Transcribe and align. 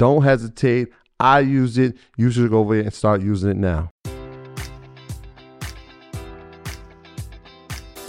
don't 0.00 0.22
hesitate. 0.22 0.88
I 1.20 1.40
use 1.40 1.76
it. 1.76 1.94
You 2.16 2.30
should 2.30 2.50
go 2.50 2.60
over 2.60 2.74
there 2.74 2.84
and 2.84 2.94
start 2.94 3.20
using 3.20 3.50
it 3.50 3.58
now. 3.58 3.90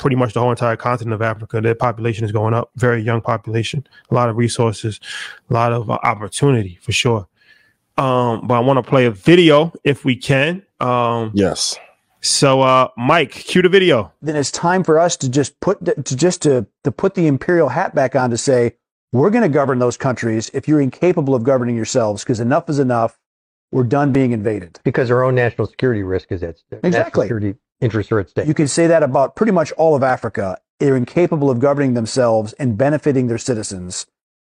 Pretty 0.00 0.16
much 0.16 0.32
the 0.32 0.40
whole 0.40 0.50
entire 0.50 0.76
continent 0.76 1.14
of 1.14 1.22
Africa. 1.22 1.60
Their 1.60 1.74
population 1.74 2.24
is 2.24 2.32
going 2.32 2.54
up, 2.54 2.70
very 2.76 3.02
young 3.02 3.20
population, 3.20 3.86
a 4.10 4.14
lot 4.14 4.28
of 4.28 4.36
resources, 4.36 4.98
a 5.48 5.54
lot 5.54 5.72
of 5.72 5.90
uh, 5.90 5.98
opportunity 6.02 6.78
for 6.80 6.90
sure. 6.90 7.28
Um, 7.98 8.46
but 8.46 8.54
I 8.54 8.60
want 8.60 8.84
to 8.84 8.88
play 8.88 9.04
a 9.04 9.10
video 9.10 9.72
if 9.84 10.04
we 10.04 10.16
can. 10.16 10.62
Um, 10.80 11.32
yes. 11.34 11.78
So, 12.22 12.62
uh, 12.62 12.88
Mike, 12.96 13.30
cue 13.30 13.62
the 13.62 13.68
video. 13.68 14.12
Then 14.20 14.36
it's 14.36 14.50
time 14.50 14.84
for 14.84 14.98
us 14.98 15.16
to 15.18 15.28
just 15.28 15.58
put 15.60 15.84
to 15.84 16.16
just 16.16 16.42
to 16.42 16.66
to 16.84 16.92
put 16.92 17.14
the 17.14 17.26
imperial 17.26 17.68
hat 17.68 17.94
back 17.94 18.16
on 18.16 18.30
to 18.30 18.36
say 18.36 18.76
we're 19.12 19.30
going 19.30 19.42
to 19.42 19.48
govern 19.48 19.78
those 19.78 19.96
countries 19.96 20.50
if 20.54 20.68
you're 20.68 20.80
incapable 20.80 21.34
of 21.34 21.42
governing 21.42 21.76
yourselves 21.76 22.22
because 22.22 22.40
enough 22.40 22.68
is 22.68 22.78
enough. 22.78 23.18
We're 23.72 23.84
done 23.84 24.12
being 24.12 24.32
invaded. 24.32 24.80
Because 24.84 25.10
our 25.10 25.22
own 25.22 25.34
national 25.34 25.66
security 25.66 26.02
risk 26.02 26.32
is 26.32 26.42
at 26.42 26.58
stake. 26.58 26.80
Exactly. 26.82 27.26
Security 27.26 27.54
interests 27.80 28.10
are 28.12 28.20
at 28.20 28.30
stake. 28.30 28.48
You 28.48 28.54
can 28.54 28.68
say 28.68 28.86
that 28.86 29.02
about 29.02 29.36
pretty 29.36 29.52
much 29.52 29.72
all 29.72 29.94
of 29.94 30.02
Africa. 30.02 30.58
They're 30.80 30.96
incapable 30.96 31.50
of 31.50 31.60
governing 31.60 31.94
themselves 31.94 32.52
and 32.54 32.76
benefiting 32.76 33.28
their 33.28 33.38
citizens 33.38 34.06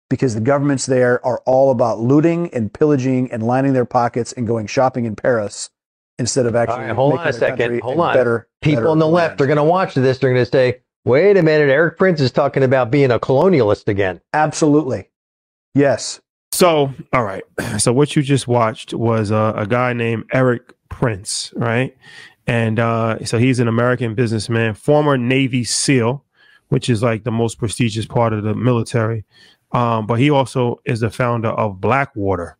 because 0.09 0.35
the 0.35 0.41
governments 0.41 0.85
there 0.85 1.23
are 1.25 1.41
all 1.45 1.71
about 1.71 1.99
looting 1.99 2.53
and 2.53 2.73
pillaging 2.73 3.31
and 3.31 3.43
lining 3.43 3.73
their 3.73 3.85
pockets 3.85 4.31
and 4.33 4.47
going 4.47 4.67
shopping 4.67 5.05
in 5.05 5.15
Paris 5.15 5.69
instead 6.17 6.45
of 6.45 6.55
actually. 6.55 6.85
Right, 6.85 6.95
hold 6.95 7.17
on 7.17 7.27
a 7.27 7.33
second. 7.33 7.79
Hold 7.81 7.99
on. 7.99 8.13
Better, 8.13 8.47
People 8.61 8.81
better 8.81 8.89
on 8.89 8.99
the 8.99 9.07
left 9.07 9.41
are 9.41 9.47
going 9.47 9.57
to 9.57 9.63
watch 9.63 9.95
this. 9.95 10.17
They're 10.19 10.33
going 10.33 10.45
to 10.45 10.51
say, 10.51 10.81
wait 11.05 11.37
a 11.37 11.43
minute, 11.43 11.69
Eric 11.69 11.97
Prince 11.97 12.21
is 12.21 12.31
talking 12.31 12.63
about 12.63 12.91
being 12.91 13.11
a 13.11 13.19
colonialist 13.19 13.87
again. 13.87 14.21
Absolutely. 14.33 15.09
Yes. 15.73 16.19
So, 16.59 16.93
all 17.13 17.23
right. 17.23 17.43
So, 17.79 17.93
what 17.93 18.17
you 18.17 18.21
just 18.21 18.45
watched 18.45 18.93
was 18.93 19.31
uh, 19.31 19.53
a 19.55 19.65
guy 19.65 19.93
named 19.93 20.25
Eric 20.33 20.73
Prince, 20.89 21.53
right? 21.55 21.95
And 22.47 22.79
uh, 22.79 23.23
so 23.23 23.37
he's 23.37 23.59
an 23.59 23.69
American 23.69 24.13
businessman, 24.15 24.73
former 24.73 25.17
Navy 25.17 25.63
SEAL, 25.63 26.25
which 26.67 26.89
is 26.89 27.01
like 27.01 27.23
the 27.23 27.31
most 27.31 27.59
prestigious 27.59 28.05
part 28.05 28.33
of 28.33 28.43
the 28.43 28.53
military. 28.55 29.23
Um, 29.71 30.05
but 30.05 30.15
he 30.15 30.29
also 30.29 30.81
is 30.83 30.99
the 30.99 31.09
founder 31.09 31.49
of 31.49 31.79
Blackwater, 31.79 32.57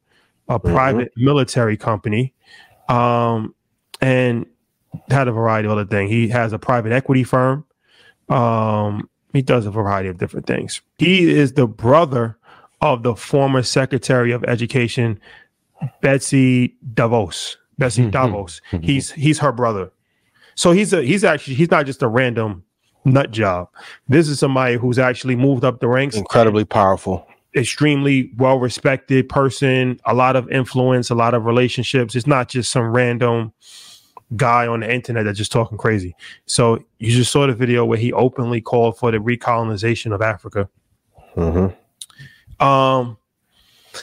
a 0.47 0.59
mm-hmm. 0.59 0.73
private 0.73 1.11
military 1.17 1.75
company, 1.75 2.33
um, 2.87 3.53
and 3.99 4.45
had 5.09 5.27
a 5.27 5.33
variety 5.33 5.65
of 5.65 5.73
other 5.73 5.85
things. 5.85 6.09
He 6.09 6.29
has 6.29 6.53
a 6.53 6.59
private 6.59 6.93
equity 6.93 7.25
firm. 7.25 7.65
Um, 8.29 9.09
he 9.33 9.41
does 9.41 9.65
a 9.65 9.71
variety 9.71 10.07
of 10.07 10.17
different 10.17 10.45
things. 10.45 10.81
He 10.99 11.29
is 11.29 11.53
the 11.53 11.67
brother 11.67 12.38
of 12.81 13.03
the 13.03 13.15
former 13.15 13.63
Secretary 13.63 14.31
of 14.31 14.43
Education, 14.45 15.19
Betsy 16.01 16.75
DeVos. 16.93 17.57
Betsy 17.79 18.01
mm-hmm. 18.03 18.11
Davos. 18.11 18.61
Mm-hmm. 18.71 18.83
He's 18.83 19.11
he's 19.11 19.39
her 19.39 19.51
brother. 19.51 19.91
So 20.53 20.71
he's 20.71 20.93
a 20.93 21.01
he's 21.01 21.23
actually 21.23 21.55
he's 21.55 21.71
not 21.71 21.87
just 21.87 22.03
a 22.03 22.07
random 22.07 22.63
nut 23.05 23.31
job. 23.31 23.69
This 24.07 24.27
is 24.27 24.37
somebody 24.37 24.75
who's 24.75 24.99
actually 24.99 25.35
moved 25.35 25.63
up 25.63 25.79
the 25.79 25.87
ranks. 25.87 26.15
Incredibly 26.15 26.65
powerful. 26.65 27.25
Extremely 27.55 28.31
well 28.37 28.59
respected 28.59 29.27
person, 29.29 29.99
a 30.05 30.13
lot 30.13 30.35
of 30.35 30.51
influence, 30.51 31.09
a 31.09 31.15
lot 31.15 31.33
of 31.33 31.45
relationships. 31.45 32.15
It's 32.15 32.27
not 32.27 32.49
just 32.49 32.71
some 32.71 32.91
random 32.91 33.53
guy 34.35 34.67
on 34.67 34.81
the 34.81 34.93
internet 34.93 35.25
that's 35.25 35.39
just 35.39 35.51
talking 35.51 35.77
crazy. 35.77 36.15
So 36.45 36.83
you 36.99 37.11
just 37.11 37.31
saw 37.31 37.47
the 37.47 37.53
video 37.53 37.85
where 37.85 37.97
he 37.97 38.13
openly 38.13 38.61
called 38.61 38.97
for 38.97 39.09
the 39.09 39.17
recolonization 39.17 40.13
of 40.13 40.21
Africa. 40.21 40.69
Mm-hmm. 41.35 41.73
Um, 42.59 43.17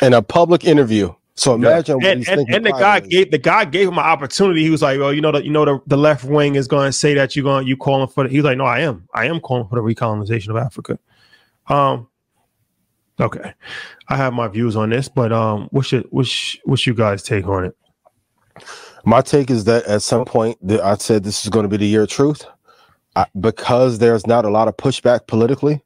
in 0.03 0.15
a 0.15 0.23
public 0.23 0.65
interview. 0.65 1.13
So 1.39 1.55
imagine 1.55 2.03
and, 2.03 2.27
and, 2.27 2.49
and 2.49 2.65
the 2.65 2.71
guy 2.71 3.01
gave 3.01 3.31
the 3.31 3.39
guy 3.39 3.67
gave 3.67 3.89
him 3.89 3.95
an 3.95 4.05
opportunity. 4.05 4.63
He 4.63 4.71
was 4.71 4.81
like, 4.81 4.99
"Well, 4.99 5.13
you 5.13 5.21
know, 5.21 5.33
the, 5.33 5.45
you 5.45 5.51
know, 5.51 5.67
the, 5.67 5.81
the 5.87 5.97
left 5.99 6.25
wing 6.25 6.55
is 6.55 6.67
going 6.67 6.89
to 6.89 6.93
say 6.93 7.13
that 7.13 7.37
you're 7.37 7.43
going, 7.43 7.67
you 7.67 7.77
calling 7.77 8.09
for." 8.09 8.25
The, 8.25 8.31
he's 8.31 8.43
like, 8.43 8.57
"No, 8.57 8.65
I 8.65 8.81
am. 8.81 9.07
I 9.13 9.27
am 9.27 9.41
calling 9.41 9.69
for 9.69 9.75
the 9.75 9.83
recolonization 9.83 10.49
of 10.49 10.57
Africa." 10.57 10.99
Um, 11.69 12.09
okay, 13.21 13.53
I 14.09 14.17
have 14.17 14.33
my 14.33 14.49
views 14.49 14.77
on 14.77 14.89
this, 14.89 15.09
but 15.11 15.31
um, 15.31 15.69
what's 15.73 15.93
your 15.93 16.05
what's 16.09 16.57
what's 16.65 16.87
you 16.87 16.95
guys 16.95 17.23
take 17.23 17.47
on 17.47 17.67
it? 17.67 17.77
My 19.05 19.21
take 19.21 19.51
is 19.51 19.65
that 19.65 19.85
at 19.85 20.01
some 20.01 20.25
point, 20.25 20.57
that 20.67 20.81
I 20.81 20.95
said 20.97 21.23
this 21.23 21.45
is 21.45 21.51
going 21.51 21.65
to 21.65 21.69
be 21.69 21.77
the 21.77 21.87
year 21.87 22.05
of 22.05 22.09
truth. 22.09 22.47
because 23.39 23.99
there's 23.99 24.27
not 24.27 24.47
a 24.47 24.51
lot 24.51 24.69
of 24.69 24.77
pushback 24.79 25.27
politically, 25.27 25.83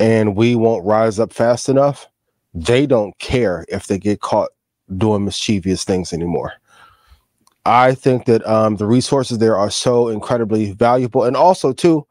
and 0.00 0.34
we 0.34 0.56
won't 0.56 0.84
rise 0.84 1.20
up 1.20 1.32
fast 1.32 1.68
enough. 1.68 2.08
They 2.54 2.86
don't 2.86 3.16
care 3.18 3.64
if 3.68 3.86
they 3.86 3.98
get 3.98 4.20
caught 4.20 4.48
doing 4.96 5.24
mischievous 5.24 5.84
things 5.84 6.12
anymore. 6.12 6.54
I 7.66 7.94
think 7.94 8.24
that 8.24 8.44
um, 8.48 8.76
the 8.76 8.86
resources 8.86 9.38
there 9.38 9.56
are 9.56 9.70
so 9.70 10.08
incredibly 10.08 10.72
valuable, 10.72 11.24
and 11.24 11.36
also 11.36 11.72
too, 11.72 12.06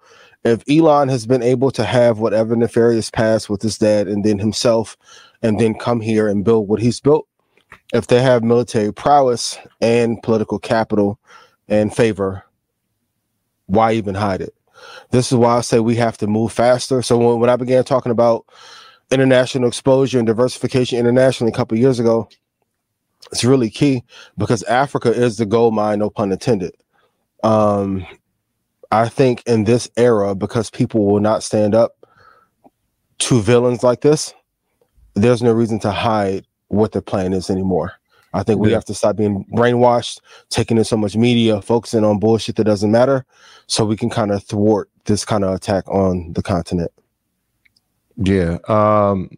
if 0.45 0.63
Elon 0.69 1.09
has 1.09 1.25
been 1.25 1.44
able 1.44 1.71
to 1.71 1.83
have 1.83 2.19
whatever 2.19 2.56
nefarious 2.56 3.09
past 3.09 3.50
with 3.50 3.62
his 3.62 3.77
dad 3.77 4.07
and 4.07 4.24
then 4.24 4.39
himself, 4.39 4.95
and 5.41 5.59
then 5.59 5.74
come 5.74 6.00
here 6.00 6.27
and 6.27 6.45
build 6.45 6.69
what 6.69 6.80
he's 6.80 7.01
built, 7.01 7.27
if 7.91 8.07
they 8.07 8.21
have 8.21 8.44
military 8.44 8.94
prowess 8.94 9.57
and 9.81 10.21
political 10.21 10.59
capital 10.59 11.19
and 11.68 11.94
favor, 11.94 12.44
why 13.65 13.94
even 13.94 14.15
hide 14.15 14.41
it? 14.41 14.53
This 15.11 15.31
is 15.31 15.37
why 15.37 15.57
I 15.57 15.61
say 15.61 15.79
we 15.79 15.95
have 15.95 16.17
to 16.19 16.27
move 16.27 16.51
faster. 16.51 17.01
So 17.01 17.17
when, 17.17 17.39
when 17.39 17.49
I 17.49 17.55
began 17.55 17.83
talking 17.83 18.11
about 18.11 18.45
international 19.11 19.67
exposure 19.67 20.19
and 20.19 20.27
diversification 20.27 20.99
internationally 20.99 21.51
a 21.51 21.55
couple 21.55 21.77
years 21.77 21.99
ago, 21.99 22.29
it's 23.31 23.43
really 23.43 23.69
key 23.69 24.03
because 24.37 24.63
Africa 24.63 25.11
is 25.11 25.37
the 25.37 25.45
gold 25.45 25.73
mine, 25.73 25.99
no 25.99 26.09
pun 26.09 26.31
intended. 26.31 26.73
Um, 27.43 28.05
I 28.91 29.07
think 29.07 29.43
in 29.45 29.65
this 29.65 29.89
era, 29.97 30.35
because 30.35 30.69
people 30.69 31.05
will 31.05 31.19
not 31.19 31.43
stand 31.43 31.75
up 31.75 31.95
to 33.19 33.41
villains 33.41 33.83
like 33.83 34.01
this, 34.01 34.33
there's 35.15 35.43
no 35.43 35.51
reason 35.51 35.79
to 35.79 35.91
hide 35.91 36.45
what 36.69 36.91
their 36.91 37.01
plan 37.01 37.33
is 37.33 37.49
anymore. 37.49 37.93
I 38.33 38.43
think 38.43 38.59
we 38.59 38.71
have 38.71 38.85
to 38.85 38.93
stop 38.93 39.15
being 39.15 39.45
brainwashed, 39.53 40.19
taking 40.49 40.77
in 40.77 40.83
so 40.83 40.97
much 40.97 41.15
media, 41.15 41.61
focusing 41.61 42.03
on 42.03 42.19
bullshit 42.19 42.55
that 42.57 42.65
doesn't 42.65 42.91
matter, 42.91 43.25
so 43.67 43.85
we 43.85 43.97
can 43.97 44.09
kind 44.09 44.31
of 44.31 44.43
thwart 44.43 44.89
this 45.05 45.25
kind 45.25 45.43
of 45.43 45.53
attack 45.53 45.87
on 45.87 46.33
the 46.33 46.43
continent. 46.43 46.91
Yeah. 48.17 48.57
Um, 48.67 49.29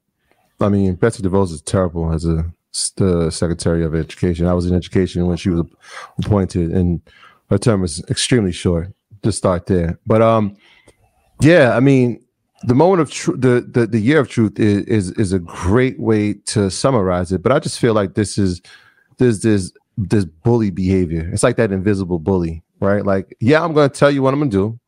I 0.59 0.69
mean, 0.69 0.95
Betsy 0.95 1.23
DeVos 1.23 1.51
is 1.51 1.61
terrible 1.61 2.11
as 2.11 2.25
a 2.25 2.51
the 2.95 3.29
Secretary 3.29 3.83
of 3.83 3.93
Education. 3.93 4.47
I 4.47 4.53
was 4.53 4.65
in 4.65 4.75
education 4.75 5.27
when 5.27 5.37
she 5.37 5.49
was 5.49 5.65
appointed, 6.19 6.71
and 6.71 7.01
her 7.49 7.57
term 7.57 7.81
was 7.81 8.03
extremely 8.09 8.51
short. 8.51 8.93
To 9.23 9.31
start 9.31 9.67
there, 9.67 9.99
but 10.07 10.23
um, 10.23 10.57
yeah, 11.41 11.77
I 11.77 11.79
mean, 11.79 12.25
the 12.63 12.75
moment 12.75 13.01
of 13.01 13.11
truth, 13.11 13.41
the, 13.41 13.67
the 13.67 13.87
the 13.87 13.99
year 13.99 14.19
of 14.19 14.29
truth 14.29 14.59
is, 14.59 14.85
is 14.85 15.11
is 15.11 15.33
a 15.33 15.39
great 15.39 15.99
way 15.99 16.33
to 16.45 16.69
summarize 16.69 17.31
it. 17.31 17.41
But 17.41 17.51
I 17.51 17.59
just 17.59 17.79
feel 17.79 17.93
like 17.93 18.13
this 18.13 18.37
is 18.37 18.61
there's 19.17 19.41
this 19.41 19.71
this 19.97 20.25
bully 20.25 20.69
behavior. 20.69 21.29
It's 21.31 21.43
like 21.43 21.57
that 21.57 21.71
invisible 21.71 22.19
bully, 22.19 22.63
right? 22.79 23.05
Like, 23.05 23.35
yeah, 23.39 23.63
I'm 23.63 23.73
going 23.73 23.89
to 23.89 23.95
tell 23.95 24.11
you 24.11 24.21
what 24.21 24.33
I'm 24.33 24.39
going 24.39 24.51
to 24.51 24.57
do, 24.57 24.79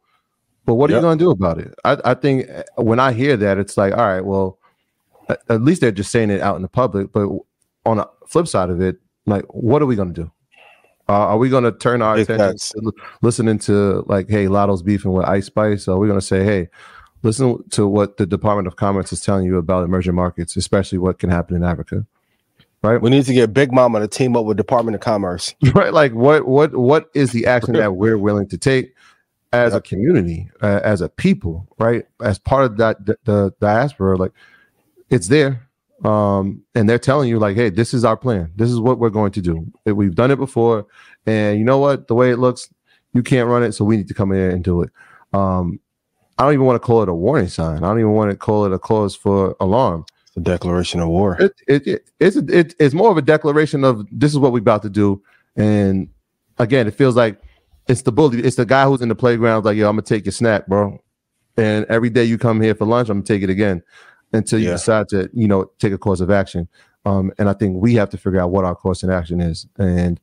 but 0.66 0.75
what 0.75 0.90
are 0.90 0.94
yep. 0.94 1.02
you 1.02 1.08
going 1.08 1.18
to 1.18 1.24
do 1.24 1.31
about 1.31 1.60
it? 1.60 1.74
I, 1.84 1.98
I 2.06 2.14
think 2.14 2.50
uh, 2.50 2.64
when 2.78 3.00
I 3.00 3.12
hear 3.14 3.38
that, 3.38 3.58
it's 3.58 3.78
like, 3.78 3.94
all 3.94 4.08
right, 4.08 4.24
well, 4.24 4.58
at, 5.30 5.42
at 5.50 5.62
least 5.62 5.81
they're 5.81 5.92
just 5.92 6.12
saying 6.12 6.30
it 6.30 6.42
out 6.42 6.56
in 6.56 6.62
the 6.62 6.68
public. 6.68 7.12
But 7.12 7.28
on 7.86 7.98
the 7.98 8.10
flip 8.28 8.48
side 8.48 8.70
of 8.70 8.81
it, 8.81 8.98
like, 9.25 9.46
what 9.54 9.81
are 9.81 9.86
we 9.86 9.96
going 9.96 10.14
to 10.14 10.24
do? 10.24 10.31
Uh, 11.10 11.28
are 11.28 11.38
we 11.38 11.50
going 11.50 11.66
to 11.66 11.72
turn 11.72 12.02
our 12.02 12.16
attention 12.16 12.58
to 12.58 12.94
listening 13.22 13.60
to 13.60 14.06
like, 14.08 14.30
hey, 14.30 14.48
Latto's 14.48 14.81
beefing 14.81 15.12
with 15.12 15.25
Ice 15.25 15.48
Spice? 15.48 15.88
Or 15.88 15.96
are 15.96 16.00
we 16.00 16.08
going 16.08 16.20
to 16.20 16.25
say, 16.25 16.44
hey, 16.46 16.70
listen 17.24 17.68
to 17.70 17.88
what 17.88 18.18
the 18.18 18.25
Department 18.25 18.68
of 18.68 18.75
Commerce 18.75 19.12
is 19.12 19.22
telling 19.22 19.46
you 19.46 19.58
about 19.58 19.84
emerging 19.84 20.16
markets, 20.16 20.56
especially 20.56 20.98
what 20.98 21.20
can 21.20 21.30
happen 21.30 21.56
in 21.56 21.64
Africa? 21.64 22.06
Right. 22.84 23.02
We 23.02 23.10
need 23.10 23.25
to 23.25 23.34
get 23.34 23.54
Big 23.54 23.72
Mama 23.72 24.02
to 24.02 24.08
team 24.08 24.36
up 24.36 24.46
with 24.46 24.58
Department 24.58 24.96
of 24.96 25.02
Commerce. 25.02 25.56
Right. 25.74 25.94
Like, 25.94 26.14
what 26.14 26.48
what 26.48 26.75
what 26.75 27.10
is 27.14 27.31
the 27.31 27.48
action 27.48 27.74
that 27.74 27.96
we're 27.96 28.18
willing 28.28 28.48
to 28.50 28.58
take 28.58 28.94
as 29.52 29.74
yep. 29.74 29.80
a 29.80 29.88
community, 29.88 30.50
uh, 30.62 30.81
as 30.84 31.02
a 31.02 31.10
people, 31.10 31.68
right? 31.80 32.06
As 32.22 32.40
part 32.40 32.66
of 32.66 32.78
that 32.78 33.06
the, 33.06 33.18
the 33.24 33.54
diaspora, 33.60 34.18
like 34.18 34.34
it's 35.10 35.28
there 35.28 35.68
um, 36.04 36.64
and 36.75 36.90
they're 36.90 37.00
telling 37.00 37.30
you 37.30 37.40
like, 37.40 37.56
hey, 37.56 37.70
this 37.70 37.94
is 37.94 38.04
our 38.04 38.18
plan. 38.18 38.52
This 38.56 38.70
is 38.70 38.80
what 38.80 39.00
we're 39.00 39.10
going 39.10 39.31
to 39.34 39.42
do. 39.42 39.66
We've 39.86 40.16
done 40.16 40.31
it 40.31 40.38
before, 40.38 40.86
and 41.25 41.58
you 41.58 41.64
know 41.64 41.80
what? 41.80 42.08
The 42.08 42.16
way 42.16 42.31
it 42.31 42.38
looks, 42.38 42.70
you 43.14 43.24
can't 43.24 43.48
run 43.48 43.64
it, 43.64 43.72
so 43.72 43.86
we 43.86 43.98
need 43.98 44.10
to 44.10 44.14
come 44.14 44.31
in 44.31 44.52
and 44.52 44.64
do 44.64 44.81
it. 44.81 44.90
Um, 45.31 45.80
I 46.38 46.44
don't 46.44 46.53
even 46.53 46.65
want 46.65 46.81
to 46.81 46.85
call 46.85 47.03
it 47.03 47.09
a 47.09 47.13
warning 47.13 47.47
sign. 47.47 47.77
I 47.83 47.88
don't 47.88 48.00
even 48.00 48.13
want 48.13 48.31
to 48.31 48.38
call 48.38 48.65
it 48.65 48.74
a 48.74 48.80
cause 48.80 49.15
for 49.15 49.56
alarm. 49.59 50.06
It's 50.27 50.38
a 50.38 50.39
declaration 50.39 51.00
of 51.00 51.09
war. 51.09 51.38
It, 51.39 51.53
it, 51.68 51.88
it 51.88 52.09
it's 52.19 52.35
a, 52.35 52.45
it, 52.47 52.74
it's 52.80 52.95
more 52.95 53.12
of 53.12 53.18
a 53.18 53.21
declaration 53.21 53.83
of 53.83 54.06
this 54.12 54.31
is 54.31 54.39
what 54.39 54.51
we're 54.51 54.59
about 54.59 54.81
to 54.83 54.89
do. 54.89 55.21
And 55.56 56.09
again, 56.57 56.88
it 56.88 56.95
feels 56.95 57.15
like 57.15 57.39
it's 57.88 58.01
the 58.01 58.12
bully. 58.12 58.41
It's 58.41 58.56
the 58.56 58.65
guy 58.65 58.85
who's 58.85 59.01
in 59.01 59.09
the 59.09 59.15
playground. 59.15 59.65
Like, 59.65 59.77
yo, 59.77 59.88
I'm 59.88 59.95
gonna 59.95 60.03
take 60.03 60.25
your 60.25 60.31
snack, 60.31 60.68
bro. 60.68 61.00
And 61.56 61.85
every 61.85 62.09
day 62.09 62.24
you 62.24 62.38
come 62.38 62.62
here 62.62 62.74
for 62.74 62.86
lunch, 62.86 63.09
I'm 63.09 63.18
gonna 63.18 63.25
take 63.25 63.44
it 63.44 63.50
again 63.50 63.83
until 64.31 64.59
you 64.59 64.68
yeah. 64.68 64.74
decide 64.74 65.09
to, 65.09 65.29
you 65.33 65.47
know, 65.47 65.69
take 65.77 65.94
a 65.94 65.97
course 65.97 66.19
of 66.19 66.31
action. 66.31 66.68
Um, 67.06 67.31
and 67.38 67.47
I 67.47 67.53
think 67.53 67.81
we 67.81 67.94
have 67.95 68.09
to 68.09 68.18
figure 68.18 68.39
out 68.39 68.50
what 68.50 68.65
our 68.65 68.75
course 68.75 69.03
of 69.03 69.12
action 69.12 69.39
is. 69.39 69.68
And 69.77 70.19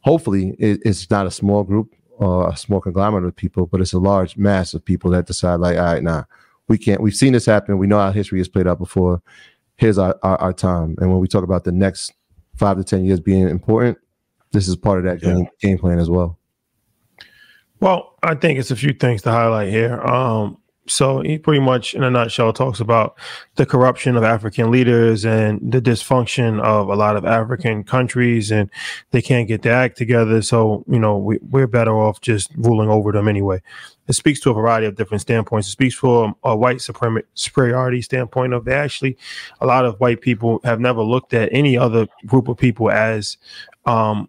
hopefully, 0.00 0.54
it, 0.58 0.80
it's 0.84 1.10
not 1.10 1.26
a 1.26 1.30
small 1.30 1.64
group 1.64 1.94
or 2.22 2.48
a 2.48 2.56
small 2.56 2.80
conglomerate 2.80 3.24
of 3.24 3.34
people, 3.34 3.66
but 3.66 3.80
it's 3.80 3.92
a 3.92 3.98
large 3.98 4.36
mass 4.36 4.74
of 4.74 4.84
people 4.84 5.10
that 5.10 5.26
decide, 5.26 5.56
like, 5.56 5.76
all 5.76 5.84
right, 5.84 6.02
nah, 6.02 6.24
we 6.68 6.78
can't. 6.78 7.00
We've 7.00 7.14
seen 7.14 7.32
this 7.32 7.46
happen. 7.46 7.78
We 7.78 7.86
know 7.86 7.98
how 7.98 8.12
history 8.12 8.38
has 8.38 8.48
played 8.48 8.66
out 8.66 8.78
before. 8.78 9.20
Here's 9.76 9.98
our, 9.98 10.16
our, 10.22 10.36
our 10.40 10.52
time. 10.52 10.96
And 11.00 11.10
when 11.10 11.18
we 11.18 11.26
talk 11.26 11.42
about 11.42 11.64
the 11.64 11.72
next 11.72 12.12
five 12.56 12.76
to 12.76 12.84
10 12.84 13.04
years 13.04 13.18
being 13.18 13.48
important, 13.48 13.98
this 14.52 14.68
is 14.68 14.76
part 14.76 14.98
of 14.98 15.04
that 15.04 15.22
yeah. 15.22 15.34
game, 15.34 15.48
game 15.60 15.78
plan 15.78 15.98
as 15.98 16.08
well. 16.08 16.38
Well, 17.80 18.16
I 18.22 18.36
think 18.36 18.60
it's 18.60 18.70
a 18.70 18.76
few 18.76 18.92
things 18.92 19.22
to 19.22 19.32
highlight 19.32 19.70
here. 19.70 20.00
Um, 20.02 20.58
so 20.86 21.20
he 21.20 21.38
pretty 21.38 21.60
much, 21.60 21.94
in 21.94 22.02
a 22.02 22.10
nutshell, 22.10 22.52
talks 22.52 22.80
about 22.80 23.16
the 23.54 23.64
corruption 23.64 24.16
of 24.16 24.24
African 24.24 24.70
leaders 24.70 25.24
and 25.24 25.60
the 25.72 25.80
dysfunction 25.80 26.60
of 26.60 26.88
a 26.88 26.96
lot 26.96 27.16
of 27.16 27.24
African 27.24 27.84
countries, 27.84 28.50
and 28.50 28.68
they 29.12 29.22
can't 29.22 29.46
get 29.46 29.62
their 29.62 29.74
act 29.74 29.96
together. 29.96 30.42
So, 30.42 30.84
you 30.88 30.98
know, 30.98 31.16
we, 31.16 31.38
we're 31.50 31.68
better 31.68 31.96
off 31.96 32.20
just 32.20 32.50
ruling 32.56 32.90
over 32.90 33.12
them 33.12 33.28
anyway. 33.28 33.62
It 34.08 34.14
speaks 34.14 34.40
to 34.40 34.50
a 34.50 34.54
variety 34.54 34.86
of 34.86 34.96
different 34.96 35.20
standpoints. 35.20 35.68
It 35.68 35.70
speaks 35.70 35.94
for 35.94 36.34
a 36.42 36.56
white 36.56 36.78
suprem- 36.78 37.22
superiority 37.34 38.02
standpoint 38.02 38.52
of 38.52 38.66
actually 38.66 39.16
a 39.60 39.66
lot 39.66 39.84
of 39.84 40.00
white 40.00 40.20
people 40.20 40.60
have 40.64 40.80
never 40.80 41.02
looked 41.02 41.32
at 41.32 41.48
any 41.52 41.78
other 41.78 42.08
group 42.26 42.48
of 42.48 42.56
people 42.56 42.90
as 42.90 43.36
um, 43.86 44.28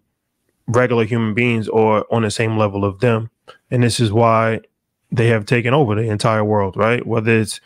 regular 0.68 1.04
human 1.04 1.34
beings 1.34 1.68
or 1.68 2.06
on 2.14 2.22
the 2.22 2.30
same 2.30 2.56
level 2.56 2.84
of 2.84 3.00
them. 3.00 3.30
And 3.72 3.82
this 3.82 3.98
is 3.98 4.12
why 4.12 4.60
they 5.14 5.28
have 5.28 5.46
taken 5.46 5.72
over 5.72 5.94
the 5.94 6.10
entire 6.10 6.44
world, 6.44 6.76
right? 6.76 7.06
Whether 7.06 7.38
it's 7.38 7.60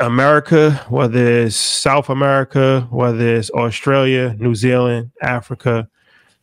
America, 0.00 0.72
whether 0.88 1.42
it's 1.42 1.56
South 1.56 2.08
America, 2.08 2.86
whether 2.90 3.36
it's 3.36 3.50
Australia, 3.50 4.34
New 4.38 4.54
Zealand, 4.54 5.10
Africa, 5.20 5.88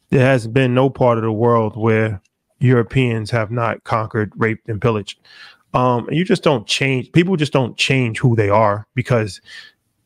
there 0.09 0.25
has 0.25 0.47
been 0.47 0.73
no 0.73 0.89
part 0.89 1.17
of 1.17 1.23
the 1.23 1.31
world 1.31 1.75
where 1.75 2.21
Europeans 2.59 3.31
have 3.31 3.49
not 3.49 3.83
conquered, 3.85 4.33
raped, 4.35 4.67
and 4.69 4.81
pillaged. 4.81 5.19
Um, 5.73 6.07
and 6.07 6.17
you 6.17 6.25
just 6.25 6.43
don't 6.43 6.67
change. 6.67 7.11
People 7.11 7.35
just 7.35 7.53
don't 7.53 7.77
change 7.77 8.19
who 8.19 8.35
they 8.35 8.49
are 8.49 8.87
because 8.95 9.41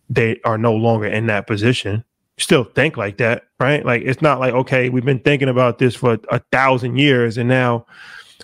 they 0.09 0.39
are 0.45 0.57
no 0.57 0.73
longer 0.73 1.07
in 1.07 1.25
that 1.27 1.47
position. 1.47 2.03
Still 2.37 2.63
think 2.63 2.97
like 2.97 3.17
that, 3.17 3.43
right? 3.59 3.85
Like 3.85 4.03
it's 4.03 4.21
not 4.21 4.39
like 4.39 4.53
okay, 4.53 4.89
we've 4.89 5.05
been 5.05 5.19
thinking 5.19 5.49
about 5.49 5.79
this 5.79 5.95
for 5.95 6.17
a 6.29 6.39
thousand 6.51 6.97
years, 6.97 7.37
and 7.37 7.47
now 7.47 7.85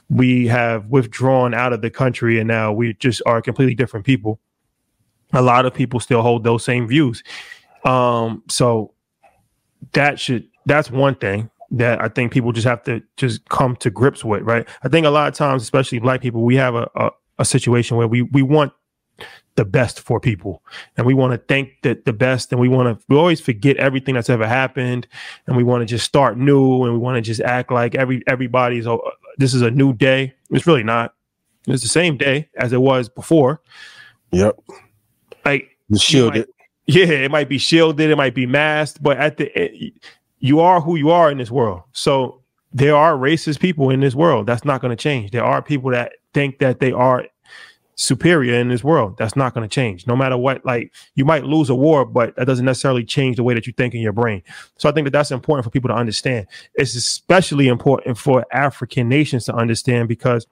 we 0.10 0.48
have 0.48 0.88
withdrawn 0.88 1.53
out 1.53 1.74
of 1.74 1.81
the 1.81 1.89
country 1.89 2.39
and 2.39 2.48
now 2.48 2.72
we 2.72 2.93
just 2.96 3.22
are 3.25 3.41
completely 3.41 3.75
different 3.75 4.05
people. 4.05 4.39
A 5.34 5.41
lot 5.41 5.65
of 5.65 5.74
people 5.74 6.00
still 6.00 6.22
hold 6.22 6.43
those 6.43 6.63
same 6.63 6.88
views. 6.88 7.24
Um, 7.86 8.43
so 8.50 8.93
that 9.93 10.19
should 10.19 10.48
that's 10.65 10.91
one 10.91 11.15
thing 11.15 11.50
that 11.72 12.01
I 12.01 12.08
think 12.08 12.31
people 12.31 12.51
just 12.51 12.67
have 12.67 12.84
to 12.84 13.01
just 13.17 13.48
come 13.50 13.75
to 13.77 13.89
grips 13.89 14.25
with, 14.25 14.41
right? 14.41 14.67
I 14.84 14.89
think 14.89 15.05
a 15.05 15.12
lot 15.12 15.27
of 15.27 15.36
times, 15.36 15.62
especially 15.62 16.00
black 16.00 16.22
people, 16.22 16.41
we 16.41 16.55
have 16.55 16.75
a, 16.75 16.89
a, 16.96 17.12
a 17.39 17.46
situation 17.46 17.98
where 17.98 18.08
we 18.08 18.24
we 18.24 18.41
want 18.41 18.74
the 19.55 19.65
best 19.65 20.00
for 20.00 20.22
people 20.22 20.63
and 20.96 21.05
we 21.05 21.13
want 21.13 21.34
to 21.34 21.38
think 21.38 21.72
that 21.81 22.05
the 22.05 22.13
best 22.13 22.51
and 22.53 22.62
we 22.62 22.69
want 22.69 22.98
to 22.98 23.05
we 23.10 23.17
always 23.17 23.41
forget 23.41 23.75
everything 23.75 24.15
that's 24.15 24.29
ever 24.29 24.48
happened 24.48 25.05
and 25.48 25.58
we 25.58 25.63
want 25.63 25.81
to 25.81 25.86
just 25.86 26.05
start 26.05 26.38
new 26.38 26.84
and 26.86 26.93
we 26.93 27.00
want 27.00 27.17
to 27.17 27.22
just 27.22 27.41
act 27.41 27.69
like 27.69 27.93
every 27.93 28.24
everybody's 28.25 28.88
this 29.39 29.53
is 29.53 29.63
a 29.63 29.72
new 29.72 29.93
day. 29.93 30.36
It's 30.51 30.67
really 30.67 30.84
not. 30.84 31.15
It's 31.65 31.81
the 31.81 31.89
same 31.89 32.17
day 32.17 32.50
as 32.58 32.74
it 32.74 32.81
was 32.81 33.10
before. 33.10 33.62
Yep. 34.31 34.60
Like 35.46 35.77
shielded. 35.98 36.48
might, 36.48 36.96
yeah 36.96 37.05
it 37.05 37.31
might 37.31 37.50
be 37.50 37.58
shielded. 37.58 38.12
It 38.12 38.17
might 38.17 38.36
be 38.36 38.46
masked 38.46 39.01
but 39.01 39.17
at 39.17 39.38
the 39.38 39.46
it, 39.60 39.93
you 40.39 40.60
are 40.60 40.81
who 40.81 40.96
you 40.96 41.10
are 41.10 41.31
in 41.31 41.38
this 41.38 41.50
world. 41.50 41.81
So 41.93 42.41
there 42.72 42.96
are 42.96 43.15
racist 43.15 43.60
people 43.60 43.89
in 43.89 44.01
this 44.01 44.13
world. 44.13 44.46
That's 44.46 44.65
not 44.65 44.81
going 44.81 44.96
to 44.96 45.01
change. 45.01 45.31
There 45.31 45.43
are 45.43 45.62
people 45.62 45.89
that 45.91 46.13
think 46.34 46.60
that 46.60 46.79
they 46.79 46.91
are 46.91 47.25
superior 48.00 48.53
in 48.53 48.70
this 48.70 48.82
world. 48.82 49.18
That's 49.18 49.36
not 49.36 49.53
going 49.53 49.68
to 49.68 49.74
change. 49.74 50.08
No 50.08 50.15
matter 50.15 50.38
what, 50.38 50.65
like 50.65 50.94
you 51.15 51.25
might 51.25 51.44
lose 51.44 51.70
a 51.70 51.75
war, 51.75 52.06
but 52.06 52.34
that 52.38 52.46
doesn't 52.46 52.63
necessarily 52.63 53.03
change 53.03 53.36
the 53.36 53.44
way 53.44 53.53
that 53.53 53.68
you 53.68 53.74
think 53.74 53.94
in 53.94 54.00
your 54.00 54.13
brain. 54.13 54.41
So 54.77 54.88
I 54.88 54.94
think 54.94 55.03
that 55.03 55.12
that's 55.12 55.32
important 55.32 55.65
for 55.65 55.70
people 55.70 55.89
to 55.89 55.96
understand. 55.96 56.48
It's 56.75 56.96
especially 56.96 57.68
important 57.68 58.18
for 58.18 58.46
African 58.53 59.10
nations 59.10 59.44
to 59.46 59.53
understand 59.53 60.08
because 60.08 60.48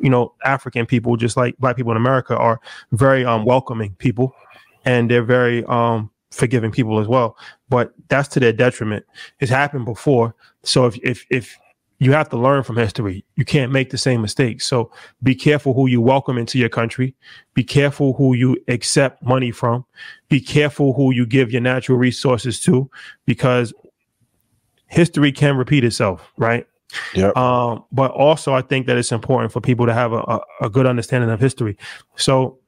you 0.00 0.10
know, 0.10 0.34
African 0.44 0.86
people, 0.86 1.16
just 1.16 1.36
like 1.36 1.56
black 1.58 1.76
people 1.76 1.90
in 1.90 1.96
America, 1.96 2.36
are 2.36 2.60
very 2.92 3.24
um, 3.24 3.44
welcoming 3.44 3.94
people, 3.94 4.34
and 4.84 5.10
they're 5.10 5.24
very 5.24 5.64
um, 5.64 6.10
forgiving 6.30 6.70
people 6.70 7.00
as 7.00 7.08
well. 7.08 7.36
But 7.70 7.92
that's 8.08 8.28
to 8.28 8.40
their 8.40 8.52
detriment. 8.52 9.04
It's 9.40 9.50
happened 9.50 9.86
before. 9.86 10.34
So 10.62 10.86
if 10.86 10.98
if 11.02 11.26
if 11.30 11.58
you 12.00 12.12
have 12.12 12.30
to 12.30 12.36
learn 12.36 12.62
from 12.62 12.76
history. 12.76 13.24
You 13.36 13.44
can't 13.44 13.70
make 13.70 13.90
the 13.90 13.98
same 13.98 14.22
mistakes. 14.22 14.66
So 14.66 14.90
be 15.22 15.34
careful 15.34 15.74
who 15.74 15.86
you 15.86 16.00
welcome 16.00 16.38
into 16.38 16.58
your 16.58 16.70
country. 16.70 17.14
Be 17.54 17.62
careful 17.62 18.14
who 18.14 18.34
you 18.34 18.56
accept 18.68 19.22
money 19.22 19.50
from. 19.52 19.84
Be 20.28 20.40
careful 20.40 20.94
who 20.94 21.12
you 21.12 21.26
give 21.26 21.52
your 21.52 21.60
natural 21.60 21.98
resources 21.98 22.58
to, 22.60 22.90
because 23.26 23.72
history 24.86 25.30
can 25.30 25.56
repeat 25.56 25.84
itself, 25.84 26.32
right? 26.38 26.66
Yeah. 27.14 27.32
Um, 27.36 27.84
but 27.92 28.10
also, 28.10 28.54
I 28.54 28.62
think 28.62 28.86
that 28.86 28.96
it's 28.96 29.12
important 29.12 29.52
for 29.52 29.60
people 29.60 29.86
to 29.86 29.92
have 29.92 30.12
a, 30.12 30.20
a, 30.20 30.40
a 30.62 30.70
good 30.70 30.86
understanding 30.86 31.30
of 31.30 31.38
history. 31.38 31.76
So 32.16 32.58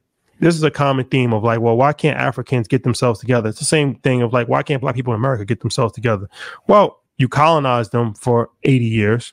this 0.40 0.54
is 0.54 0.62
a 0.62 0.70
common 0.70 1.06
theme 1.06 1.32
of 1.32 1.42
like, 1.42 1.60
well, 1.60 1.76
why 1.76 1.94
can't 1.94 2.18
Africans 2.18 2.68
get 2.68 2.84
themselves 2.84 3.18
together? 3.18 3.48
It's 3.48 3.58
the 3.58 3.64
same 3.64 3.94
thing 3.96 4.22
of 4.22 4.32
like, 4.32 4.46
why 4.48 4.62
can't 4.62 4.82
black 4.82 4.94
people 4.94 5.14
in 5.14 5.18
America 5.18 5.44
get 5.44 5.60
themselves 5.60 5.94
together? 5.94 6.28
Well, 6.68 7.01
you 7.22 7.28
colonized 7.28 7.92
them 7.92 8.12
for 8.14 8.50
80 8.64 8.84
years 8.84 9.32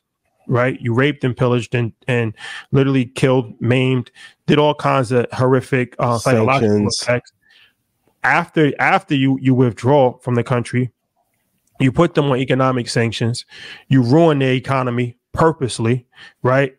right? 0.50 0.81
You 0.81 0.93
raped 0.96 1.24
and 1.24 1.38
pillaged 1.38 1.75
and 1.75 1.93
and 2.08 2.34
literally 2.72 3.05
killed 3.05 3.53
maimed 3.62 4.12
did 4.48 4.58
all 4.58 4.74
kinds 4.74 5.12
of 5.12 5.27
horrific 5.31 5.96
uh, 6.00 6.17
psychological 6.17 6.88
effects. 6.88 7.31
After 8.24 8.74
after 8.79 9.15
you 9.15 9.38
you 9.41 9.53
withdraw 9.53 10.17
from 10.17 10.36
the 10.36 10.43
country 10.43 10.91
you 11.79 11.91
put 11.91 12.15
them 12.15 12.25
on 12.31 12.38
economic 12.38 12.89
sanctions 12.89 13.46
you 13.88 14.01
ruin 14.01 14.39
their 14.39 14.53
economy 14.53 15.17
purposely 15.34 16.08
right? 16.41 16.74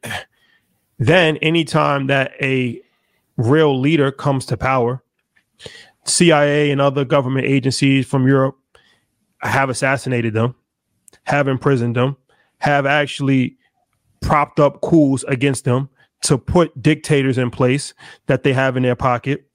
Then 0.99 1.37
anytime 1.39 2.09
that 2.09 2.33
a 2.43 2.83
real 3.37 3.81
leader 3.81 4.11
comes 4.11 4.45
to 4.47 4.57
power 4.57 5.03
cia 6.05 6.71
and 6.71 6.81
other 6.81 7.05
government 7.05 7.47
agencies 7.47 8.07
from 8.07 8.27
europe 8.27 8.57
have 9.43 9.71
assassinated 9.71 10.35
them 10.35 10.55
have 11.25 11.49
imprisoned 11.49 11.97
them, 11.97 12.17
have 12.59 12.87
actually 12.87 13.57
propped 14.21 14.61
up 14.61 14.81
coups 14.81 15.25
against 15.29 15.65
them 15.65 15.89
to 16.23 16.37
put 16.37 16.81
dictators 16.83 17.39
in 17.39 17.51
place 17.51 17.95
that 18.27 18.43
they 18.43 18.53
have 18.53 18.77
in 18.77 18.83
their 18.83 18.97
pocket. 18.97 19.47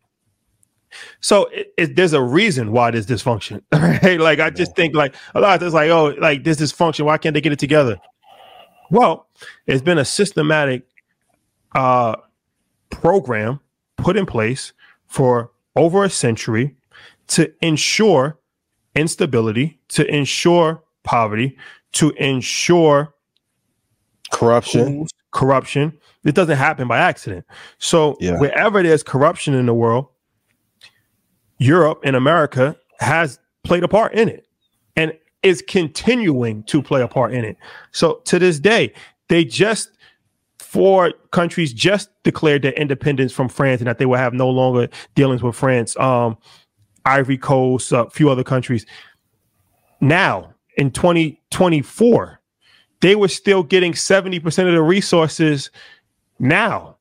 So 1.19 1.45
it, 1.47 1.73
it, 1.77 1.95
there's 1.95 2.13
a 2.13 2.21
reason 2.21 2.71
why 2.71 2.91
there's 2.91 3.05
dysfunction, 3.05 3.61
right? 3.71 4.19
Like 4.19 4.39
I 4.39 4.49
just 4.49 4.75
think 4.75 4.95
like 4.95 5.15
a 5.33 5.41
lot 5.41 5.61
of 5.61 5.65
it's 5.65 5.75
like, 5.75 5.89
oh, 5.89 6.15
like 6.19 6.43
this 6.43 6.57
dysfunction. 6.57 7.05
Why 7.05 7.17
can't 7.17 7.33
they 7.33 7.41
get 7.41 7.51
it 7.51 7.59
together? 7.59 7.99
Well, 8.89 9.27
it's 9.65 9.81
been 9.81 9.97
a 9.97 10.05
systematic 10.05 10.83
uh, 11.73 12.15
program 12.89 13.59
put 13.97 14.15
in 14.15 14.25
place 14.25 14.73
for 15.07 15.51
over 15.75 16.03
a 16.03 16.09
century 16.09 16.75
to 17.27 17.51
ensure 17.61 18.39
instability, 18.95 19.79
to 19.89 20.05
ensure 20.13 20.83
poverty, 21.05 21.57
to 21.93 22.11
ensure 22.11 23.13
corruption. 24.31 25.07
Corruption. 25.31 25.97
It 26.23 26.35
doesn't 26.35 26.57
happen 26.57 26.87
by 26.87 26.97
accident. 26.97 27.45
So 27.77 28.17
yeah. 28.19 28.39
wherever 28.39 28.81
there's 28.81 29.03
corruption 29.03 29.53
in 29.53 29.65
the 29.65 29.73
world, 29.73 30.07
Europe 31.57 32.01
and 32.03 32.15
America 32.15 32.75
has 32.99 33.39
played 33.63 33.83
a 33.83 33.87
part 33.87 34.13
in 34.13 34.27
it 34.29 34.47
and 34.95 35.13
is 35.43 35.61
continuing 35.61 36.63
to 36.63 36.81
play 36.81 37.01
a 37.01 37.07
part 37.07 37.33
in 37.33 37.45
it. 37.45 37.57
So 37.91 38.21
to 38.25 38.39
this 38.39 38.59
day, 38.59 38.93
they 39.29 39.45
just 39.45 39.91
four 40.59 41.13
countries 41.31 41.71
just 41.71 42.09
declared 42.23 42.61
their 42.61 42.73
independence 42.73 43.31
from 43.31 43.47
France 43.47 43.79
and 43.81 43.87
that 43.87 43.97
they 43.97 44.05
will 44.05 44.17
have 44.17 44.33
no 44.33 44.49
longer 44.49 44.89
dealings 45.13 45.43
with 45.43 45.55
France. 45.55 45.95
Um, 45.97 46.37
Ivory 47.05 47.37
Coast, 47.37 47.91
a 47.91 48.09
few 48.09 48.29
other 48.29 48.43
countries. 48.43 48.85
Now, 50.01 50.54
in 50.77 50.91
2024, 50.91 52.39
they 53.01 53.15
were 53.15 53.27
still 53.27 53.63
getting 53.63 53.93
70% 53.93 54.45
of 54.45 54.73
the 54.73 54.81
resources 54.81 55.71
now. 56.39 56.97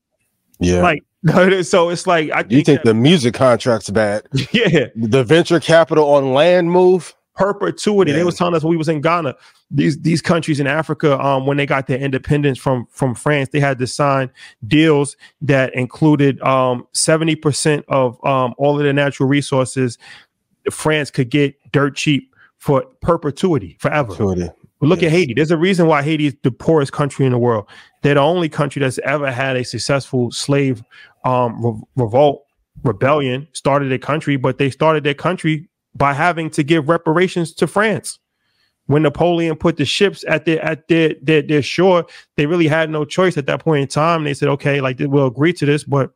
Yeah. 0.58 0.82
Like, 0.82 1.02
so 1.64 1.88
it's 1.88 2.06
like, 2.06 2.30
I 2.30 2.42
think 2.42 2.52
you 2.52 2.62
think 2.62 2.82
that, 2.82 2.84
the 2.84 2.94
music 2.94 3.34
contract's 3.34 3.90
bad. 3.90 4.26
Yeah. 4.52 4.88
The 4.94 5.24
venture 5.24 5.60
capital 5.60 6.06
on 6.14 6.32
land 6.32 6.70
move. 6.70 7.14
Perpetuity. 7.36 8.12
Yeah. 8.12 8.18
They 8.18 8.24
was 8.24 8.36
telling 8.36 8.54
us 8.54 8.62
when 8.62 8.70
we 8.70 8.76
was 8.76 8.88
in 8.88 9.00
Ghana, 9.00 9.34
these 9.68 10.00
these 10.02 10.22
countries 10.22 10.60
in 10.60 10.68
Africa, 10.68 11.20
um, 11.20 11.46
when 11.46 11.56
they 11.56 11.66
got 11.66 11.88
their 11.88 11.98
independence 11.98 12.58
from 12.58 12.86
from 12.92 13.12
France, 13.16 13.48
they 13.48 13.58
had 13.58 13.76
to 13.80 13.88
sign 13.88 14.30
deals 14.68 15.16
that 15.42 15.74
included 15.74 16.40
um 16.42 16.86
70% 16.94 17.82
of 17.88 18.24
um 18.24 18.54
all 18.56 18.78
of 18.78 18.84
the 18.84 18.92
natural 18.92 19.28
resources 19.28 19.98
France 20.70 21.10
could 21.10 21.30
get 21.30 21.54
dirt 21.72 21.96
cheap 21.96 22.33
for 22.64 22.82
perpetuity, 23.02 23.76
forever. 23.78 24.08
Perpetuity. 24.08 24.48
But 24.80 24.86
look 24.86 25.02
yes. 25.02 25.12
at 25.12 25.18
Haiti. 25.18 25.34
There's 25.34 25.50
a 25.50 25.58
reason 25.58 25.86
why 25.86 26.02
Haiti 26.02 26.28
is 26.28 26.36
the 26.42 26.50
poorest 26.50 26.92
country 26.92 27.26
in 27.26 27.32
the 27.32 27.38
world. 27.38 27.66
They're 28.00 28.14
the 28.14 28.22
only 28.22 28.48
country 28.48 28.80
that's 28.80 28.98
ever 29.00 29.30
had 29.30 29.58
a 29.58 29.64
successful 29.64 30.30
slave 30.30 30.82
um, 31.26 31.62
re- 31.62 31.82
revolt, 31.96 32.46
rebellion, 32.82 33.48
started 33.52 33.92
a 33.92 33.98
country, 33.98 34.36
but 34.36 34.56
they 34.56 34.70
started 34.70 35.04
their 35.04 35.12
country 35.12 35.68
by 35.94 36.14
having 36.14 36.48
to 36.52 36.62
give 36.62 36.88
reparations 36.88 37.52
to 37.56 37.66
France. 37.66 38.18
When 38.86 39.02
Napoleon 39.02 39.56
put 39.56 39.76
the 39.76 39.84
ships 39.84 40.24
at 40.26 40.46
their 40.46 40.64
at 40.64 40.88
their, 40.88 41.16
their, 41.20 41.42
their 41.42 41.62
shore, 41.62 42.06
they 42.36 42.46
really 42.46 42.66
had 42.66 42.88
no 42.88 43.04
choice 43.04 43.36
at 43.36 43.44
that 43.44 43.60
point 43.60 43.82
in 43.82 43.88
time. 43.88 44.24
They 44.24 44.32
said, 44.32 44.48
okay, 44.48 44.80
like 44.80 44.96
we'll 45.00 45.26
agree 45.26 45.52
to 45.52 45.66
this, 45.66 45.84
but 45.84 46.12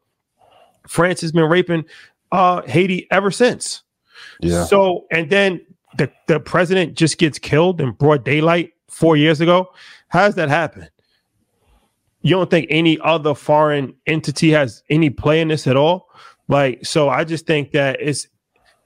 France 0.87 1.21
has 1.21 1.31
been 1.31 1.45
raping 1.45 1.85
uh, 2.33 2.63
Haiti 2.63 3.07
ever 3.11 3.31
since. 3.31 3.83
Yeah. 4.41 4.65
So, 4.65 5.07
and 5.11 5.29
then 5.29 5.61
the, 5.97 6.11
the 6.27 6.41
president 6.41 6.95
just 6.95 7.19
gets 7.19 7.39
killed 7.39 7.81
in 7.81 7.93
broad 7.93 8.25
daylight 8.25 8.73
four 8.89 9.17
years 9.17 9.41
ago. 9.41 9.73
How 10.09 10.27
does 10.27 10.35
that 10.37 10.49
happen? 10.49 10.89
You 12.23 12.31
don't 12.37 12.51
think 12.51 12.67
any 12.69 12.99
other 13.01 13.35
foreign 13.35 13.95
entity 14.07 14.51
has 14.51 14.83
any 14.91 15.11
play 15.11 15.41
in 15.41 15.49
this 15.49 15.67
at 15.67 15.77
all? 15.77 16.09
Like, 16.49 16.85
so 16.85 17.09
I 17.09 17.25
just 17.25 17.47
think 17.47 17.73
that 17.73 17.99
it's 18.01 18.27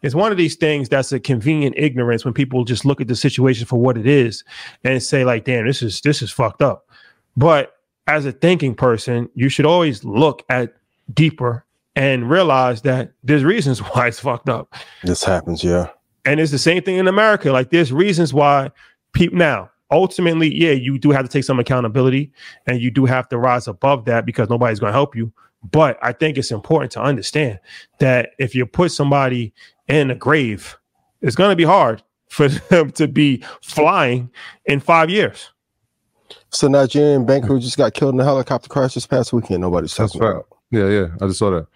it's 0.03 0.17
one 0.17 0.33
of 0.33 0.39
these 0.39 0.57
things 0.57 0.89
that's 0.89 1.13
a 1.13 1.21
convenient 1.21 1.77
ignorance 1.79 2.25
when 2.25 2.35
people 2.35 2.65
just 2.65 2.85
look 2.85 3.01
at 3.01 3.07
the 3.07 3.15
situation 3.15 3.67
for 3.67 3.81
what 3.81 3.97
it 3.97 4.07
is 4.07 4.43
and 4.83 5.01
say, 5.01 5.25
like, 5.25 5.45
damn, 5.45 5.67
this 5.67 5.81
is 5.81 6.01
this 6.01 6.23
is 6.23 6.31
fucked 6.31 6.61
up. 6.61 6.89
But 7.37 7.77
as 8.09 8.27
a 8.27 8.33
thinking 8.33 8.75
person, 8.75 9.29
you 9.35 9.49
should 9.49 9.65
always 9.65 10.05
look 10.05 10.43
at 10.49 10.75
deeper 11.15 11.65
and 11.95 12.29
realize 12.29 12.83
that 12.83 13.13
there's 13.23 13.45
reasons 13.45 13.79
why 13.95 14.09
it's 14.09 14.21
fucked 14.21 14.49
up. 14.49 14.75
This 15.05 15.23
happens, 15.23 15.63
yeah. 15.63 15.89
And 16.25 16.39
it's 16.41 16.53
the 16.53 16.59
same 16.59 16.83
thing 16.83 16.97
in 16.97 17.09
America. 17.09 17.51
Like 17.53 17.71
there's 17.71 17.93
reasons 17.93 18.33
why 18.33 18.71
people 19.13 19.39
now 19.39 19.71
ultimately, 19.93 20.53
yeah, 20.53 20.73
you 20.73 20.99
do 20.99 21.11
have 21.11 21.25
to 21.25 21.29
take 21.29 21.45
some 21.45 21.61
accountability 21.61 22.33
and 22.67 22.81
you 22.81 22.91
do 22.91 23.05
have 23.05 23.29
to 23.29 23.39
rise 23.39 23.69
above 23.69 24.07
that 24.07 24.27
because 24.27 24.49
nobody's 24.49 24.81
going 24.81 24.89
to 24.89 24.95
help 24.95 25.15
you. 25.15 25.33
But 25.71 25.99
I 26.03 26.13
think 26.13 26.39
it's 26.39 26.51
important 26.51 26.91
to 26.93 27.03
understand 27.03 27.61
that 27.99 28.31
if 28.39 28.55
you 28.55 28.67
put 28.67 28.91
somebody 28.91 29.53
in 29.87 30.11
a 30.11 30.15
grave, 30.15 30.77
it's 31.21 31.37
going 31.37 31.51
to 31.51 31.57
be 31.57 31.65
hard 31.65 32.03
for 32.29 32.49
them 32.49 32.91
to 32.93 33.07
be 33.07 33.45
flying 33.61 34.31
in 34.65 34.81
five 34.81 35.11
years. 35.11 35.51
So 36.49 36.67
Nigerian 36.67 37.27
banker 37.27 37.59
just 37.59 37.77
got 37.77 37.95
killed 37.95 38.15
in 38.15 38.21
a 38.21 38.25
helicopter 38.25 38.69
crash 38.69 38.95
this 38.95 39.07
past 39.07 39.33
weekend. 39.33 39.61
Nobody's 39.61 39.95
talking 39.95 40.21
right. 40.21 40.31
about. 40.31 40.47
Yeah, 40.71 40.89
yeah, 40.89 41.07
I 41.21 41.27
just 41.27 41.39
saw 41.39 41.51
that. 41.51 41.67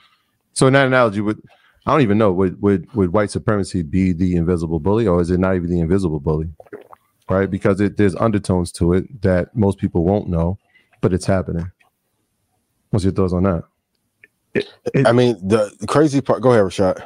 So 0.55 0.67
in 0.67 0.73
that 0.73 0.87
analogy, 0.87 1.21
with 1.21 1.39
I 1.87 1.93
don't 1.93 2.01
even 2.01 2.19
know 2.19 2.33
would 2.33 2.61
would 2.61 2.93
would 2.95 3.13
white 3.13 3.31
supremacy 3.31 3.83
be 3.83 4.13
the 4.13 4.35
invisible 4.35 4.81
bully, 4.81 5.07
or 5.07 5.21
is 5.21 5.31
it 5.31 5.39
not 5.39 5.55
even 5.55 5.71
the 5.71 5.81
invisible 5.81 6.19
bully? 6.19 6.49
Right, 7.29 7.51
because 7.51 7.81
it, 7.81 7.97
there's 7.97 8.15
undertones 8.17 8.71
to 8.73 8.93
it 8.93 9.23
that 9.23 9.57
most 9.57 9.79
people 9.79 10.05
won't 10.05 10.29
know, 10.29 10.59
but 11.01 11.13
it's 11.13 11.27
happening. 11.27 11.71
What's 12.91 13.05
your 13.05 13.13
thoughts 13.13 13.33
on 13.33 13.45
that? 13.45 13.65
It, 14.55 14.73
it, 14.95 15.07
I 15.07 15.13
mean, 15.13 15.37
the, 15.47 15.73
the, 15.81 15.87
crazy 15.87 16.21
part. 16.21 16.41
Go 16.41 16.53
ahead, 16.53 16.65
Rashad. 16.65 17.05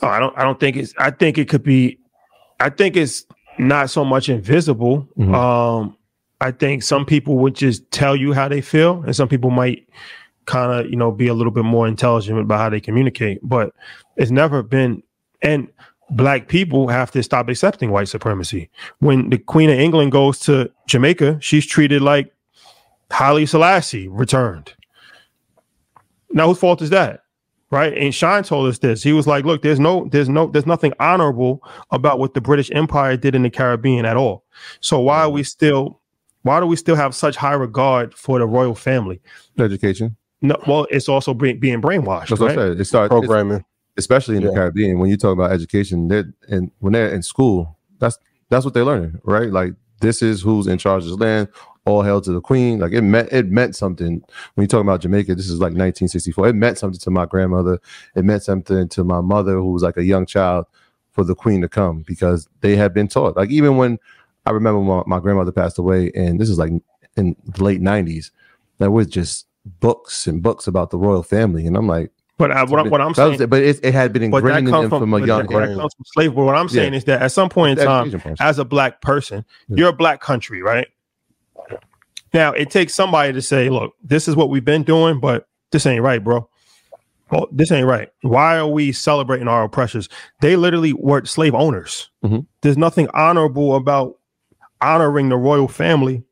Oh, 0.00 0.08
I 0.08 0.18
don't. 0.18 0.36
I 0.38 0.42
don't 0.42 0.58
think 0.58 0.76
it's. 0.76 0.94
I 0.96 1.10
think 1.10 1.38
it 1.38 1.48
could 1.48 1.62
be. 1.62 1.98
I 2.60 2.70
think 2.70 2.96
it's 2.96 3.26
not 3.58 3.90
so 3.90 4.04
much 4.04 4.28
invisible. 4.28 5.08
Mm-hmm. 5.18 5.34
Um, 5.34 5.96
I 6.40 6.50
think 6.50 6.82
some 6.82 7.04
people 7.04 7.36
would 7.38 7.54
just 7.54 7.90
tell 7.90 8.16
you 8.16 8.32
how 8.32 8.48
they 8.48 8.60
feel, 8.60 9.02
and 9.02 9.14
some 9.14 9.28
people 9.28 9.50
might 9.50 9.88
kind 10.46 10.72
of 10.72 10.90
you 10.90 10.96
know 10.96 11.10
be 11.10 11.28
a 11.28 11.34
little 11.34 11.52
bit 11.52 11.64
more 11.64 11.86
intelligent 11.86 12.38
about 12.38 12.58
how 12.58 12.70
they 12.70 12.80
communicate. 12.80 13.38
But 13.42 13.74
it's 14.16 14.30
never 14.30 14.62
been 14.62 15.02
and 15.42 15.68
black 16.10 16.48
people 16.48 16.88
have 16.88 17.10
to 17.12 17.22
stop 17.22 17.48
accepting 17.48 17.90
white 17.90 18.08
supremacy. 18.08 18.70
When 18.98 19.30
the 19.30 19.38
queen 19.38 19.70
of 19.70 19.78
england 19.78 20.12
goes 20.12 20.38
to 20.40 20.70
jamaica 20.86 21.38
she's 21.40 21.66
treated 21.66 22.02
like 22.02 22.32
Haile 23.10 23.46
Selassie 23.46 24.08
returned. 24.08 24.74
Now 26.30 26.48
whose 26.48 26.58
fault 26.58 26.82
is 26.82 26.90
that 26.90 27.20
right? 27.70 27.96
And 27.96 28.14
Shyne 28.14 28.44
told 28.44 28.68
us 28.68 28.78
this. 28.78 29.02
He 29.02 29.12
was 29.12 29.26
like 29.26 29.44
look 29.44 29.62
there's 29.62 29.80
no 29.80 30.08
there's 30.10 30.28
no 30.28 30.46
there's 30.46 30.66
nothing 30.66 30.92
honorable 31.00 31.62
about 31.90 32.18
what 32.18 32.34
the 32.34 32.40
british 32.40 32.70
empire 32.72 33.16
did 33.16 33.34
in 33.34 33.42
the 33.42 33.50
caribbean 33.50 34.04
at 34.04 34.16
all. 34.16 34.44
So 34.80 35.00
why 35.00 35.20
are 35.20 35.30
we 35.30 35.42
still 35.42 36.00
Why 36.42 36.60
do 36.60 36.66
we 36.66 36.76
still 36.76 36.96
have 36.96 37.14
such 37.14 37.36
high 37.36 37.54
regard 37.54 38.14
for 38.14 38.38
the 38.38 38.46
royal 38.46 38.74
family? 38.74 39.20
Education. 39.58 40.16
No, 40.44 40.60
well, 40.66 40.86
it's 40.90 41.08
also 41.08 41.32
being 41.32 41.58
brainwashed. 41.58 42.28
That's 42.28 42.32
right? 42.32 42.40
what 42.40 42.50
I 42.50 42.54
said. 42.54 42.80
It 42.80 42.84
starts 42.84 43.08
programming, 43.08 43.64
especially 43.96 44.36
in 44.36 44.42
yeah. 44.42 44.50
the 44.50 44.54
Caribbean. 44.54 44.98
When 44.98 45.08
you 45.08 45.16
talk 45.16 45.32
about 45.32 45.50
education, 45.50 46.08
they're 46.08 46.34
and 46.48 46.70
when 46.80 46.92
they're 46.92 47.08
in 47.08 47.22
school, 47.22 47.78
that's 47.98 48.18
that's 48.50 48.62
what 48.62 48.74
they're 48.74 48.84
learning, 48.84 49.18
right? 49.24 49.50
Like 49.50 49.72
this 50.02 50.20
is 50.20 50.42
who's 50.42 50.66
in 50.66 50.76
charge 50.76 51.04
of 51.04 51.10
the 51.10 51.16
land. 51.16 51.48
All 51.86 52.02
hail 52.02 52.20
to 52.20 52.32
the 52.32 52.42
queen. 52.42 52.78
Like 52.78 52.92
it 52.92 53.00
meant 53.00 53.32
it 53.32 53.46
meant 53.46 53.74
something. 53.74 54.22
When 54.54 54.62
you 54.64 54.68
talk 54.68 54.82
about 54.82 55.00
Jamaica, 55.00 55.34
this 55.34 55.48
is 55.48 55.60
like 55.60 55.72
1964. 55.72 56.48
It 56.48 56.52
meant 56.52 56.76
something 56.76 57.00
to 57.00 57.10
my 57.10 57.24
grandmother. 57.24 57.80
It 58.14 58.26
meant 58.26 58.42
something 58.42 58.86
to 58.90 59.02
my 59.02 59.22
mother, 59.22 59.54
who 59.54 59.72
was 59.72 59.82
like 59.82 59.96
a 59.96 60.04
young 60.04 60.26
child, 60.26 60.66
for 61.12 61.24
the 61.24 61.34
queen 61.34 61.62
to 61.62 61.68
come 61.70 62.02
because 62.06 62.48
they 62.60 62.76
had 62.76 62.92
been 62.92 63.08
taught. 63.08 63.34
Like 63.34 63.50
even 63.50 63.78
when 63.78 63.98
I 64.44 64.50
remember 64.50 64.80
my, 64.80 65.02
my 65.06 65.20
grandmother 65.20 65.52
passed 65.52 65.78
away, 65.78 66.12
and 66.14 66.38
this 66.38 66.50
is 66.50 66.58
like 66.58 66.72
in 67.16 67.34
the 67.46 67.64
late 67.64 67.80
90s, 67.80 68.30
that 68.78 68.90
was 68.90 69.06
just 69.06 69.46
books 69.64 70.26
and 70.26 70.42
books 70.42 70.66
about 70.66 70.90
the 70.90 70.98
royal 70.98 71.22
family, 71.22 71.66
and 71.66 71.76
I'm 71.76 71.86
like, 71.86 72.10
but 72.36 72.50
I, 72.50 72.64
what, 72.64 72.90
what, 72.90 73.00
I'm 73.00 73.14
saying, 73.14 73.38
was, 73.38 73.46
but 73.46 73.62
it, 73.62 73.78
it, 73.84 73.94
had 73.94 74.12
been 74.12 74.24
ingrained 74.24 74.66
in 74.66 74.72
them 74.72 74.90
from, 74.90 75.02
from 75.02 75.14
a 75.14 75.24
young 75.24 75.42
age. 75.42 75.48
That 75.50 75.76
comes 75.76 75.94
from 75.94 76.04
slavery. 76.04 76.34
But 76.34 76.44
what 76.44 76.56
I'm 76.56 76.68
saying 76.68 76.92
yeah. 76.92 76.96
is 76.96 77.04
that 77.04 77.22
at 77.22 77.30
some 77.30 77.48
point 77.48 77.78
in 77.78 77.86
time, 77.86 78.20
as 78.40 78.58
a 78.58 78.64
black 78.64 79.00
person, 79.00 79.44
yeah. 79.68 79.76
you're 79.76 79.88
a 79.90 79.92
black 79.92 80.20
country, 80.20 80.60
right? 80.60 80.88
Now 82.32 82.52
it 82.52 82.70
takes 82.70 82.92
somebody 82.92 83.32
to 83.32 83.40
say, 83.40 83.70
"Look, 83.70 83.94
this 84.02 84.26
is 84.26 84.34
what 84.34 84.50
we've 84.50 84.64
been 84.64 84.82
doing, 84.82 85.20
but 85.20 85.46
this 85.70 85.86
ain't 85.86 86.02
right, 86.02 86.22
bro. 86.22 86.48
Well, 87.30 87.48
this 87.50 87.72
ain't 87.72 87.86
right. 87.86 88.10
Why 88.22 88.58
are 88.58 88.66
we 88.66 88.92
celebrating 88.92 89.48
our 89.48 89.64
oppressors? 89.64 90.08
They 90.40 90.56
literally 90.56 90.92
were 90.92 91.24
slave 91.24 91.54
owners. 91.54 92.10
Mm-hmm. 92.24 92.40
There's 92.60 92.76
nothing 92.76 93.08
honorable 93.14 93.74
about 93.74 94.18
honoring 94.80 95.30
the 95.30 95.36
royal 95.36 95.66
family 95.66 96.22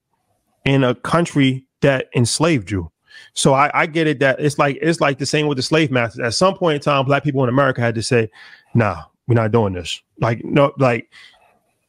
in 0.65 0.85
a 0.85 0.95
country 0.95 1.67
that 1.81 2.09
enslaved 2.15 2.71
you. 2.71 2.92
So 3.35 3.55
I, 3.55 3.71
I 3.75 3.87
get 3.87 4.07
it 4.07 4.19
that 4.21 4.41
it's 4.41 4.59
like 4.59 4.79
it's 4.81 5.00
like 5.00 5.19
the 5.19 5.26
same 5.26 5.47
with 5.47 5.57
the 5.57 5.62
slave 5.62 5.91
masters. 5.91 6.25
At 6.25 6.35
some 6.35 6.57
point 6.57 6.76
in 6.76 6.81
time, 6.81 7.05
black 7.05 7.25
people 7.25 7.43
in 7.43 7.49
America 7.49 7.81
had 7.81 7.95
to 7.95 8.02
say, 8.02 8.31
"Nah, 8.75 9.05
we're 9.26 9.35
not 9.35 9.52
doing 9.52 9.73
this." 9.73 10.00
Like 10.19 10.45
no, 10.45 10.73
like 10.79 11.11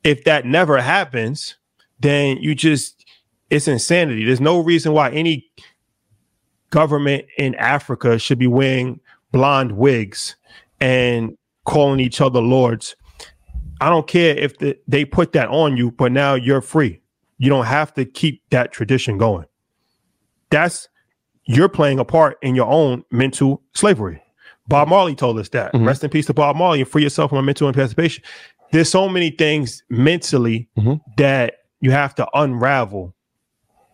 if 0.04 0.24
that 0.26 0.46
never 0.46 0.80
happens, 0.82 1.56
then 2.00 2.38
you 2.38 2.56
just 2.56 3.06
it's 3.50 3.68
insanity. 3.68 4.26
There's 4.26 4.42
no 4.42 4.60
reason 4.60 4.94
why 4.94 5.12
any 5.12 5.50
government 6.70 7.26
in 7.38 7.54
Africa 7.56 8.18
should 8.18 8.40
be 8.40 8.48
wearing 8.48 9.00
blonde 9.32 9.74
wigs 9.74 10.36
and 10.80 11.38
calling 11.66 12.00
each 12.00 12.20
other 12.20 12.42
lords. 12.42 12.96
I 13.80 13.90
don't 13.90 14.08
care 14.08 14.36
if 14.36 14.58
the, 14.58 14.78
they 14.88 15.06
put 15.06 15.34
that 15.34 15.50
on 15.50 15.78
you, 15.78 15.92
but 15.92 16.12
now 16.12 16.36
you're 16.36 16.62
free. 16.62 17.02
You 17.38 17.50
don't 17.50 17.66
have 17.66 17.94
to 17.96 18.06
keep 18.06 18.42
that 18.50 18.72
tradition 18.72 19.18
going. 19.18 19.46
That's 20.50 20.88
you're 21.46 21.70
playing 21.70 22.00
a 22.00 22.06
part 22.06 22.38
in 22.42 22.56
your 22.56 22.68
own 22.68 23.04
mental 23.12 23.62
slavery. 23.74 24.22
Bob 24.68 24.88
Marley 24.88 25.16
told 25.16 25.38
us 25.40 25.50
that. 25.50 25.74
Mm-hmm. 25.74 25.86
Rest 25.86 26.04
in 26.04 26.10
peace 26.10 26.26
to 26.28 26.34
Bob 26.34 26.56
Marley 26.56 26.82
and 26.82 26.90
free 26.90 27.04
yourself 27.04 27.30
from 27.30 27.40
a 27.40 27.44
mental 27.44 27.68
emancipation. 27.68 28.24
There's 28.72 28.90
so 28.90 29.10
many 29.10 29.30
things 29.30 29.84
mentally 29.90 30.70
mm-hmm. 30.78 30.96
that 31.18 31.56
you 31.82 31.92
have 31.92 32.16
to 32.16 32.28
unravel 32.34 33.14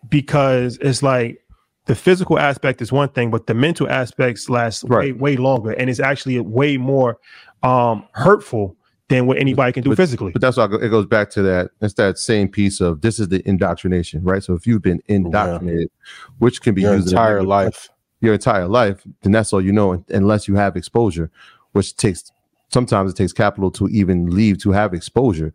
because 0.08 0.78
it's 0.80 1.02
like 1.02 1.40
the 1.86 1.94
physical 1.94 2.38
aspect 2.38 2.80
is 2.80 2.92
one 2.92 3.08
thing, 3.08 3.30
but 3.30 3.46
the 3.46 3.54
mental 3.54 3.88
aspects 3.90 4.48
last 4.48 4.84
right. 4.84 5.06
way, 5.06 5.12
way 5.12 5.36
longer 5.36 5.72
and 5.72 5.90
it's 5.90 6.00
actually 6.00 6.38
way 6.40 6.76
more 6.76 7.18
um, 7.62 8.06
hurtful 8.12 8.76
than 9.10 9.26
what 9.26 9.38
anybody 9.38 9.72
can 9.72 9.82
do 9.82 9.90
but, 9.90 9.96
physically. 9.96 10.30
But 10.30 10.40
that's 10.40 10.56
why 10.56 10.66
it 10.66 10.88
goes 10.88 11.04
back 11.04 11.30
to 11.30 11.42
that. 11.42 11.72
It's 11.80 11.94
that 11.94 12.16
same 12.16 12.48
piece 12.48 12.80
of 12.80 13.00
this 13.00 13.18
is 13.18 13.28
the 13.28 13.46
indoctrination, 13.46 14.22
right? 14.22 14.42
So 14.42 14.54
if 14.54 14.68
you've 14.68 14.82
been 14.82 15.02
indoctrinated, 15.08 15.90
yeah. 15.90 16.32
which 16.38 16.62
can 16.62 16.76
be 16.76 16.82
your 16.82 16.94
entire 16.94 17.42
life, 17.42 17.88
your 18.20 18.34
entire 18.34 18.68
life, 18.68 19.02
then 19.22 19.32
that's 19.32 19.52
all 19.52 19.60
you 19.60 19.72
know, 19.72 20.02
unless 20.10 20.46
you 20.46 20.54
have 20.54 20.76
exposure, 20.76 21.28
which 21.72 21.96
takes 21.96 22.30
sometimes 22.68 23.10
it 23.10 23.16
takes 23.16 23.32
capital 23.32 23.72
to 23.72 23.88
even 23.88 24.30
leave 24.30 24.58
to 24.58 24.70
have 24.70 24.94
exposure. 24.94 25.52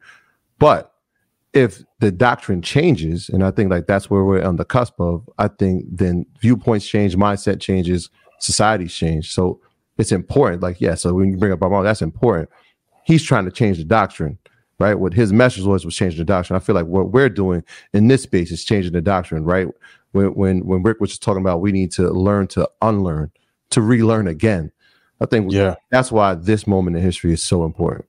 But 0.60 0.92
if 1.54 1.82
the 2.00 2.12
doctrine 2.12 2.62
changes, 2.62 3.30
and 3.30 3.42
I 3.42 3.52
think 3.52 3.72
like 3.72 3.88
that's 3.88 4.10
where 4.10 4.26
we're 4.26 4.44
on 4.44 4.58
the 4.58 4.66
cusp 4.66 5.00
of, 5.00 5.30
I 5.38 5.48
think 5.48 5.86
then 5.90 6.26
viewpoints 6.42 6.86
change, 6.86 7.16
mindset 7.16 7.62
changes, 7.62 8.10
societies 8.40 8.94
change. 8.94 9.32
So 9.34 9.62
it's 9.98 10.12
important. 10.12 10.62
Like, 10.62 10.82
yeah, 10.82 10.96
so 10.96 11.14
when 11.14 11.32
you 11.32 11.38
bring 11.38 11.54
up 11.54 11.60
Bob 11.60 11.72
Marley, 11.72 11.86
that's 11.86 12.02
important 12.02 12.50
he's 13.06 13.24
trying 13.24 13.46
to 13.46 13.52
change 13.52 13.78
the 13.78 13.86
doctrine, 13.86 14.38
right? 14.80 14.96
What 14.96 15.14
his 15.14 15.32
message 15.32 15.64
was 15.64 15.86
was 15.86 15.96
changing 15.96 16.18
the 16.18 16.26
doctrine. 16.26 16.58
I 16.58 16.60
feel 16.60 16.76
like 16.76 16.88
what 16.88 17.12
we're 17.12 17.30
doing 17.30 17.64
in 17.94 18.08
this 18.08 18.24
space 18.24 18.52
is 18.52 18.66
changing 18.66 18.92
the 18.92 19.02
doctrine, 19.02 19.46
right? 19.46 19.68
When 20.12 20.34
when 20.34 20.66
when 20.66 20.84
Rick 20.84 21.00
was 21.00 21.12
just 21.12 21.24
talking 21.24 21.42
about 21.42 21.62
we 21.62 21.72
need 21.72 21.92
to 21.94 22.10
learn 22.10 22.48
to 22.48 22.70
unlearn, 22.82 23.32
to 23.70 23.82
relearn 23.82 24.28
again. 24.28 24.72
I 25.22 25.26
think 25.28 25.54
yeah, 25.54 25.76
that's 25.92 26.12
why 26.12 26.36
this 26.36 26.68
moment 26.68 26.98
in 26.98 27.04
history 27.04 27.32
is 27.32 27.42
so 27.42 27.64
important. 27.64 28.06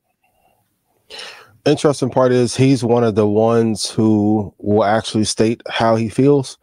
Interesting 1.64 2.10
part 2.10 2.32
is 2.32 2.56
he's 2.56 2.82
one 2.82 3.04
of 3.04 3.14
the 3.14 3.26
ones 3.26 3.90
who 3.90 4.52
will 4.58 4.84
actually 4.84 5.24
state 5.24 5.62
how 5.68 5.96
he 5.96 6.08
feels, 6.08 6.58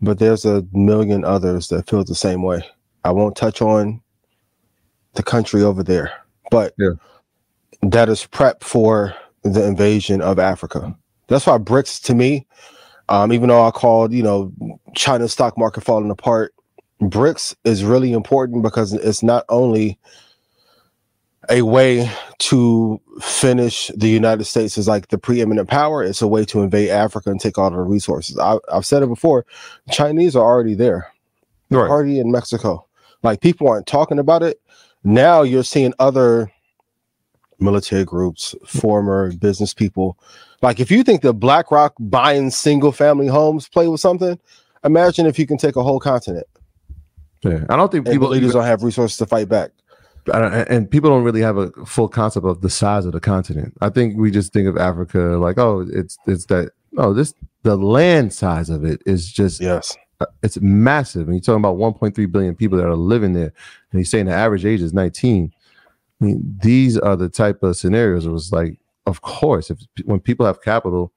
but 0.00 0.18
there's 0.18 0.44
a 0.44 0.64
million 0.72 1.24
others 1.24 1.68
that 1.68 1.88
feel 1.88 2.04
the 2.04 2.14
same 2.14 2.42
way. 2.42 2.64
I 3.04 3.12
won't 3.12 3.36
touch 3.36 3.62
on 3.62 4.00
the 5.14 5.22
country 5.22 5.62
over 5.62 5.82
there, 5.82 6.12
but 6.50 6.74
yeah 6.78 6.90
that 7.82 8.08
is 8.08 8.26
prep 8.26 8.62
for 8.62 9.14
the 9.42 9.66
invasion 9.66 10.20
of 10.20 10.38
Africa. 10.38 10.94
That's 11.28 11.46
why 11.46 11.58
BRICS 11.58 12.02
to 12.04 12.14
me, 12.14 12.46
um, 13.08 13.32
even 13.32 13.48
though 13.48 13.64
I 13.66 13.70
called, 13.70 14.12
you 14.12 14.22
know, 14.22 14.52
China's 14.94 15.32
stock 15.32 15.56
market 15.56 15.82
falling 15.82 16.10
apart, 16.10 16.54
BRICS 17.00 17.56
is 17.64 17.84
really 17.84 18.12
important 18.12 18.62
because 18.62 18.92
it's 18.92 19.22
not 19.22 19.44
only 19.48 19.98
a 21.48 21.62
way 21.62 22.10
to 22.38 23.00
finish 23.20 23.90
the 23.96 24.08
United 24.08 24.44
States 24.44 24.76
as 24.76 24.86
like 24.86 25.08
the 25.08 25.18
preeminent 25.18 25.68
power, 25.68 26.02
it's 26.02 26.22
a 26.22 26.28
way 26.28 26.44
to 26.44 26.62
invade 26.62 26.90
Africa 26.90 27.30
and 27.30 27.40
take 27.40 27.58
all 27.58 27.70
the 27.70 27.78
resources. 27.78 28.38
I, 28.38 28.58
have 28.72 28.84
said 28.84 29.02
it 29.02 29.08
before, 29.08 29.46
Chinese 29.90 30.36
are 30.36 30.44
already 30.44 30.74
there. 30.74 31.08
Right. 31.70 31.88
already 31.88 32.18
in 32.18 32.32
Mexico. 32.32 32.84
Like 33.22 33.40
people 33.40 33.68
aren't 33.68 33.86
talking 33.86 34.18
about 34.18 34.42
it. 34.42 34.60
Now 35.04 35.42
you're 35.42 35.62
seeing 35.62 35.94
other 36.00 36.50
military 37.60 38.04
groups, 38.04 38.54
former 38.66 39.32
business 39.32 39.74
people. 39.74 40.18
Like 40.62 40.80
if 40.80 40.90
you 40.90 41.02
think 41.02 41.22
the 41.22 41.34
BlackRock 41.34 41.94
buying 41.98 42.50
single 42.50 42.92
family 42.92 43.26
homes 43.26 43.68
play 43.68 43.88
with 43.88 44.00
something, 44.00 44.38
imagine 44.84 45.26
if 45.26 45.38
you 45.38 45.46
can 45.46 45.56
take 45.56 45.76
a 45.76 45.82
whole 45.82 46.00
continent. 46.00 46.46
Yeah, 47.42 47.64
I 47.70 47.76
don't 47.76 47.90
think 47.90 48.06
people 48.06 48.28
leaders 48.28 48.52
don't 48.52 48.64
have 48.64 48.82
resources 48.82 49.16
to 49.18 49.26
fight 49.26 49.48
back. 49.48 49.70
And 50.26 50.90
people 50.90 51.08
don't 51.08 51.24
really 51.24 51.40
have 51.40 51.56
a 51.56 51.70
full 51.86 52.08
concept 52.08 52.44
of 52.44 52.60
the 52.60 52.68
size 52.68 53.06
of 53.06 53.12
the 53.12 53.20
continent. 53.20 53.74
I 53.80 53.88
think 53.88 54.18
we 54.18 54.30
just 54.30 54.52
think 54.52 54.68
of 54.68 54.76
Africa 54.76 55.18
like, 55.18 55.58
oh, 55.58 55.86
it's 55.90 56.18
it's 56.26 56.46
that. 56.46 56.70
No, 56.92 57.14
this 57.14 57.32
the 57.62 57.76
land 57.76 58.32
size 58.32 58.68
of 58.68 58.84
it 58.84 59.00
is 59.06 59.32
just 59.32 59.60
yes, 59.60 59.96
uh, 60.20 60.26
it's 60.42 60.60
massive. 60.60 61.28
And 61.28 61.34
you're 61.34 61.40
talking 61.40 61.60
about 61.60 61.76
1.3 61.76 62.32
billion 62.32 62.54
people 62.54 62.76
that 62.78 62.86
are 62.86 62.96
living 62.96 63.32
there, 63.32 63.52
and 63.92 63.98
he's 63.98 64.10
saying 64.10 64.26
the 64.26 64.32
average 64.32 64.66
age 64.66 64.82
is 64.82 64.92
19. 64.92 65.52
I 66.20 66.24
mean, 66.24 66.58
these 66.62 66.98
are 66.98 67.16
the 67.16 67.28
type 67.28 67.62
of 67.62 67.76
scenarios. 67.76 68.26
It 68.26 68.30
was 68.30 68.52
like, 68.52 68.78
of 69.06 69.22
course, 69.22 69.70
if 69.70 69.78
when 70.04 70.20
people 70.20 70.46
have 70.46 70.62
capital, 70.62 71.12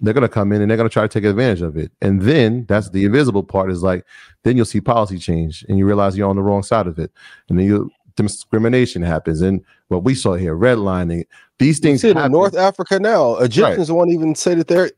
they're 0.00 0.14
going 0.14 0.22
to 0.22 0.28
come 0.28 0.52
in 0.52 0.60
and 0.62 0.70
they're 0.70 0.76
going 0.76 0.88
to 0.88 0.92
try 0.92 1.02
to 1.02 1.08
take 1.08 1.24
advantage 1.24 1.62
of 1.62 1.76
it. 1.76 1.92
And 2.00 2.22
then 2.22 2.66
that's 2.68 2.90
the 2.90 3.04
invisible 3.04 3.42
part 3.42 3.70
is 3.70 3.82
like, 3.82 4.04
then 4.44 4.56
you'll 4.56 4.66
see 4.66 4.80
policy 4.80 5.18
change 5.18 5.64
and 5.68 5.78
you 5.78 5.86
realize 5.86 6.16
you're 6.16 6.28
on 6.28 6.36
the 6.36 6.42
wrong 6.42 6.62
side 6.62 6.86
of 6.86 6.98
it. 6.98 7.12
And 7.48 7.58
then 7.58 7.66
you 7.66 7.90
discrimination 8.16 9.02
happens. 9.02 9.40
And 9.40 9.64
what 9.88 10.04
we 10.04 10.14
saw 10.14 10.34
here, 10.34 10.56
redlining, 10.56 11.24
these 11.58 11.78
things. 11.78 12.02
You 12.02 12.12
see 12.12 12.18
in 12.18 12.32
North 12.32 12.56
Africa 12.56 12.98
now, 12.98 13.36
Egyptians 13.36 13.90
right. 13.90 13.96
won't 13.96 14.10
even 14.10 14.34
say 14.34 14.54
that 14.54 14.68
they're 14.68 14.90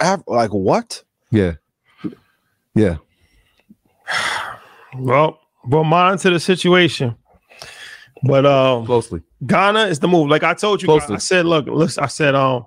Af- 0.00 0.22
like, 0.26 0.52
what? 0.52 1.02
Yeah. 1.30 1.54
Yeah. 2.74 2.98
Well, 4.96 5.40
well, 5.66 5.84
monitor 5.84 6.30
the 6.30 6.40
situation. 6.40 7.16
But 8.22 8.44
um, 8.44 8.86
closely, 8.86 9.22
Ghana 9.46 9.86
is 9.86 10.00
the 10.00 10.08
move. 10.08 10.28
Like 10.28 10.42
I 10.42 10.54
told 10.54 10.82
you, 10.82 10.86
closely. 10.86 11.16
I 11.16 11.18
said, 11.18 11.46
look, 11.46 11.66
listen, 11.66 12.04
I 12.04 12.06
said, 12.06 12.34
um, 12.34 12.66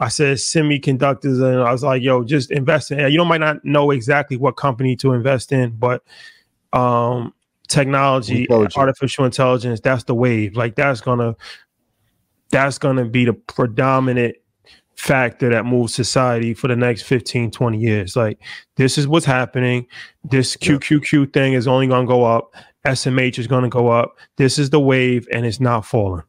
I 0.00 0.08
said 0.08 0.38
semiconductors, 0.38 1.42
and 1.42 1.62
I 1.62 1.70
was 1.70 1.82
like, 1.82 2.02
yo, 2.02 2.24
just 2.24 2.50
invest 2.50 2.90
in. 2.90 2.98
You 3.10 3.18
know, 3.18 3.24
might 3.24 3.40
not 3.40 3.64
know 3.64 3.90
exactly 3.92 4.36
what 4.36 4.56
company 4.56 4.96
to 4.96 5.12
invest 5.12 5.52
in, 5.52 5.70
but 5.70 6.02
um, 6.72 7.32
technology, 7.68 8.50
artificial 8.50 9.24
intelligence, 9.24 9.80
that's 9.80 10.04
the 10.04 10.14
wave. 10.14 10.56
Like 10.56 10.74
that's 10.74 11.00
gonna, 11.00 11.36
that's 12.50 12.78
gonna 12.78 13.04
be 13.04 13.26
the 13.26 13.34
predominant 13.34 14.36
factor 14.96 15.48
that 15.48 15.64
moves 15.64 15.94
society 15.94 16.52
for 16.52 16.68
the 16.68 16.76
next 16.76 17.02
15 17.04 17.50
20 17.50 17.78
years 17.78 18.16
like 18.16 18.38
this 18.76 18.98
is 18.98 19.08
what's 19.08 19.24
happening 19.24 19.86
this 20.24 20.58
qqq 20.58 21.32
thing 21.32 21.54
is 21.54 21.66
only 21.66 21.86
going 21.86 22.02
to 22.02 22.06
go 22.06 22.22
up 22.22 22.52
SMH 22.84 23.38
is 23.38 23.46
going 23.46 23.64
to 23.64 23.68
go 23.68 23.88
up. 23.88 24.16
This 24.36 24.58
is 24.58 24.70
the 24.70 24.80
wave 24.80 25.28
and 25.32 25.44
it's 25.44 25.60
not 25.60 25.84
falling. 25.84 26.22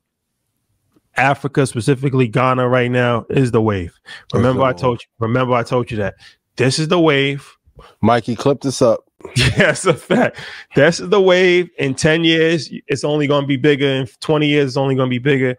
Africa, 1.18 1.68
specifically 1.68 2.28
Ghana 2.28 2.68
right 2.68 2.90
now, 2.90 3.26
is 3.30 3.52
the 3.52 3.62
wave. 3.62 4.00
Remember, 4.34 4.64
I 4.64 4.74
told 4.74 5.02
you, 5.02 5.08
remember, 5.20 5.54
I 5.54 5.64
told 5.64 5.92
you 5.92 5.98
that 5.98 6.16
this 6.56 6.80
is 6.80 6.88
the 6.88 7.00
wave. 7.00 7.58
Mikey, 8.02 8.36
clip 8.36 8.62
this 8.62 8.82
up. 8.82 9.06
Yes, 9.36 9.86
a 9.86 9.94
fact. 9.94 10.40
This 10.76 11.00
is 11.00 11.10
the 11.10 11.22
wave. 11.22 11.70
In 11.78 11.94
10 11.94 12.24
years, 12.24 12.72
it's 12.88 13.04
only 13.04 13.28
going 13.28 13.44
to 13.44 13.48
be 13.48 13.58
bigger. 13.58 13.86
In 13.86 14.08
20 14.20 14.48
years, 14.48 14.72
it's 14.72 14.78
only 14.78 14.96
going 14.96 15.10
to 15.10 15.14
be 15.14 15.20
bigger. 15.20 15.58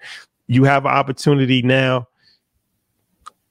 You 0.48 0.64
have 0.64 0.84
an 0.84 0.90
opportunity 0.90 1.62
now. 1.62 2.08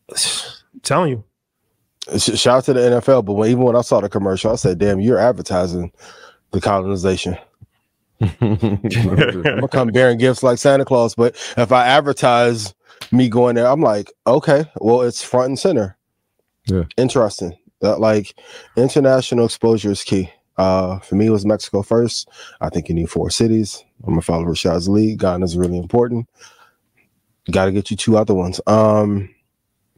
I'm 0.10 0.17
telling 0.84 1.12
you. 1.12 2.19
Shout 2.19 2.58
out 2.58 2.63
to 2.65 2.73
the 2.73 2.80
NFL, 2.82 3.23
but 3.23 3.34
when, 3.34 3.49
even 3.49 3.63
when 3.63 3.75
I 3.75 3.82
saw 3.82 4.01
the 4.01 4.10
commercial, 4.10 4.51
I 4.51 4.56
said, 4.56 4.80
"Damn, 4.80 4.99
you're 4.99 5.19
advertising 5.19 5.91
the 6.51 6.61
colonization." 6.61 7.37
I'm 8.21 8.77
gonna 8.81 9.67
come 9.67 9.89
bearing 9.89 10.19
gifts 10.19 10.43
like 10.43 10.59
Santa 10.59 10.85
Claus, 10.85 11.15
but 11.15 11.35
if 11.57 11.71
I 11.71 11.87
advertise 11.87 12.73
me 13.11 13.29
going 13.29 13.55
there, 13.55 13.67
I'm 13.67 13.81
like, 13.81 14.11
okay, 14.27 14.65
well, 14.79 15.01
it's 15.01 15.23
front 15.23 15.47
and 15.47 15.59
center. 15.59 15.97
Yeah, 16.67 16.83
interesting. 16.97 17.57
That 17.81 17.99
like 17.99 18.37
international 18.77 19.45
exposure 19.45 19.91
is 19.91 20.03
key. 20.03 20.31
Uh, 20.57 20.99
for 20.99 21.15
me, 21.15 21.25
it 21.25 21.31
was 21.31 21.45
Mexico 21.45 21.81
first. 21.81 22.29
I 22.59 22.69
think 22.69 22.89
you 22.89 22.93
need 22.93 23.09
four 23.09 23.31
cities. 23.31 23.83
I'm 24.05 24.19
a 24.19 24.21
follow 24.21 24.45
Rashad's 24.45 24.87
league. 24.87 25.19
Ghana 25.19 25.43
is 25.43 25.57
really 25.57 25.77
important. 25.77 26.27
Got 27.49 27.65
to 27.65 27.71
get 27.71 27.89
you 27.89 27.97
two 27.97 28.17
other 28.17 28.35
ones. 28.35 28.61
Um, 28.67 29.33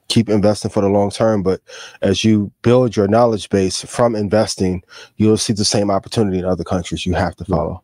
keep 0.07 0.29
investing 0.29 0.71
for 0.71 0.81
the 0.81 0.89
long 0.89 1.09
term. 1.09 1.43
But 1.43 1.61
as 2.01 2.23
you 2.23 2.51
build 2.61 2.95
your 2.95 3.07
knowledge 3.07 3.49
base 3.49 3.83
from 3.83 4.15
investing, 4.15 4.83
you'll 5.17 5.37
see 5.37 5.53
the 5.53 5.65
same 5.65 5.89
opportunity 5.91 6.39
in 6.39 6.45
other 6.45 6.63
countries. 6.63 7.05
You 7.05 7.13
have 7.13 7.35
to 7.37 7.45
follow. 7.45 7.83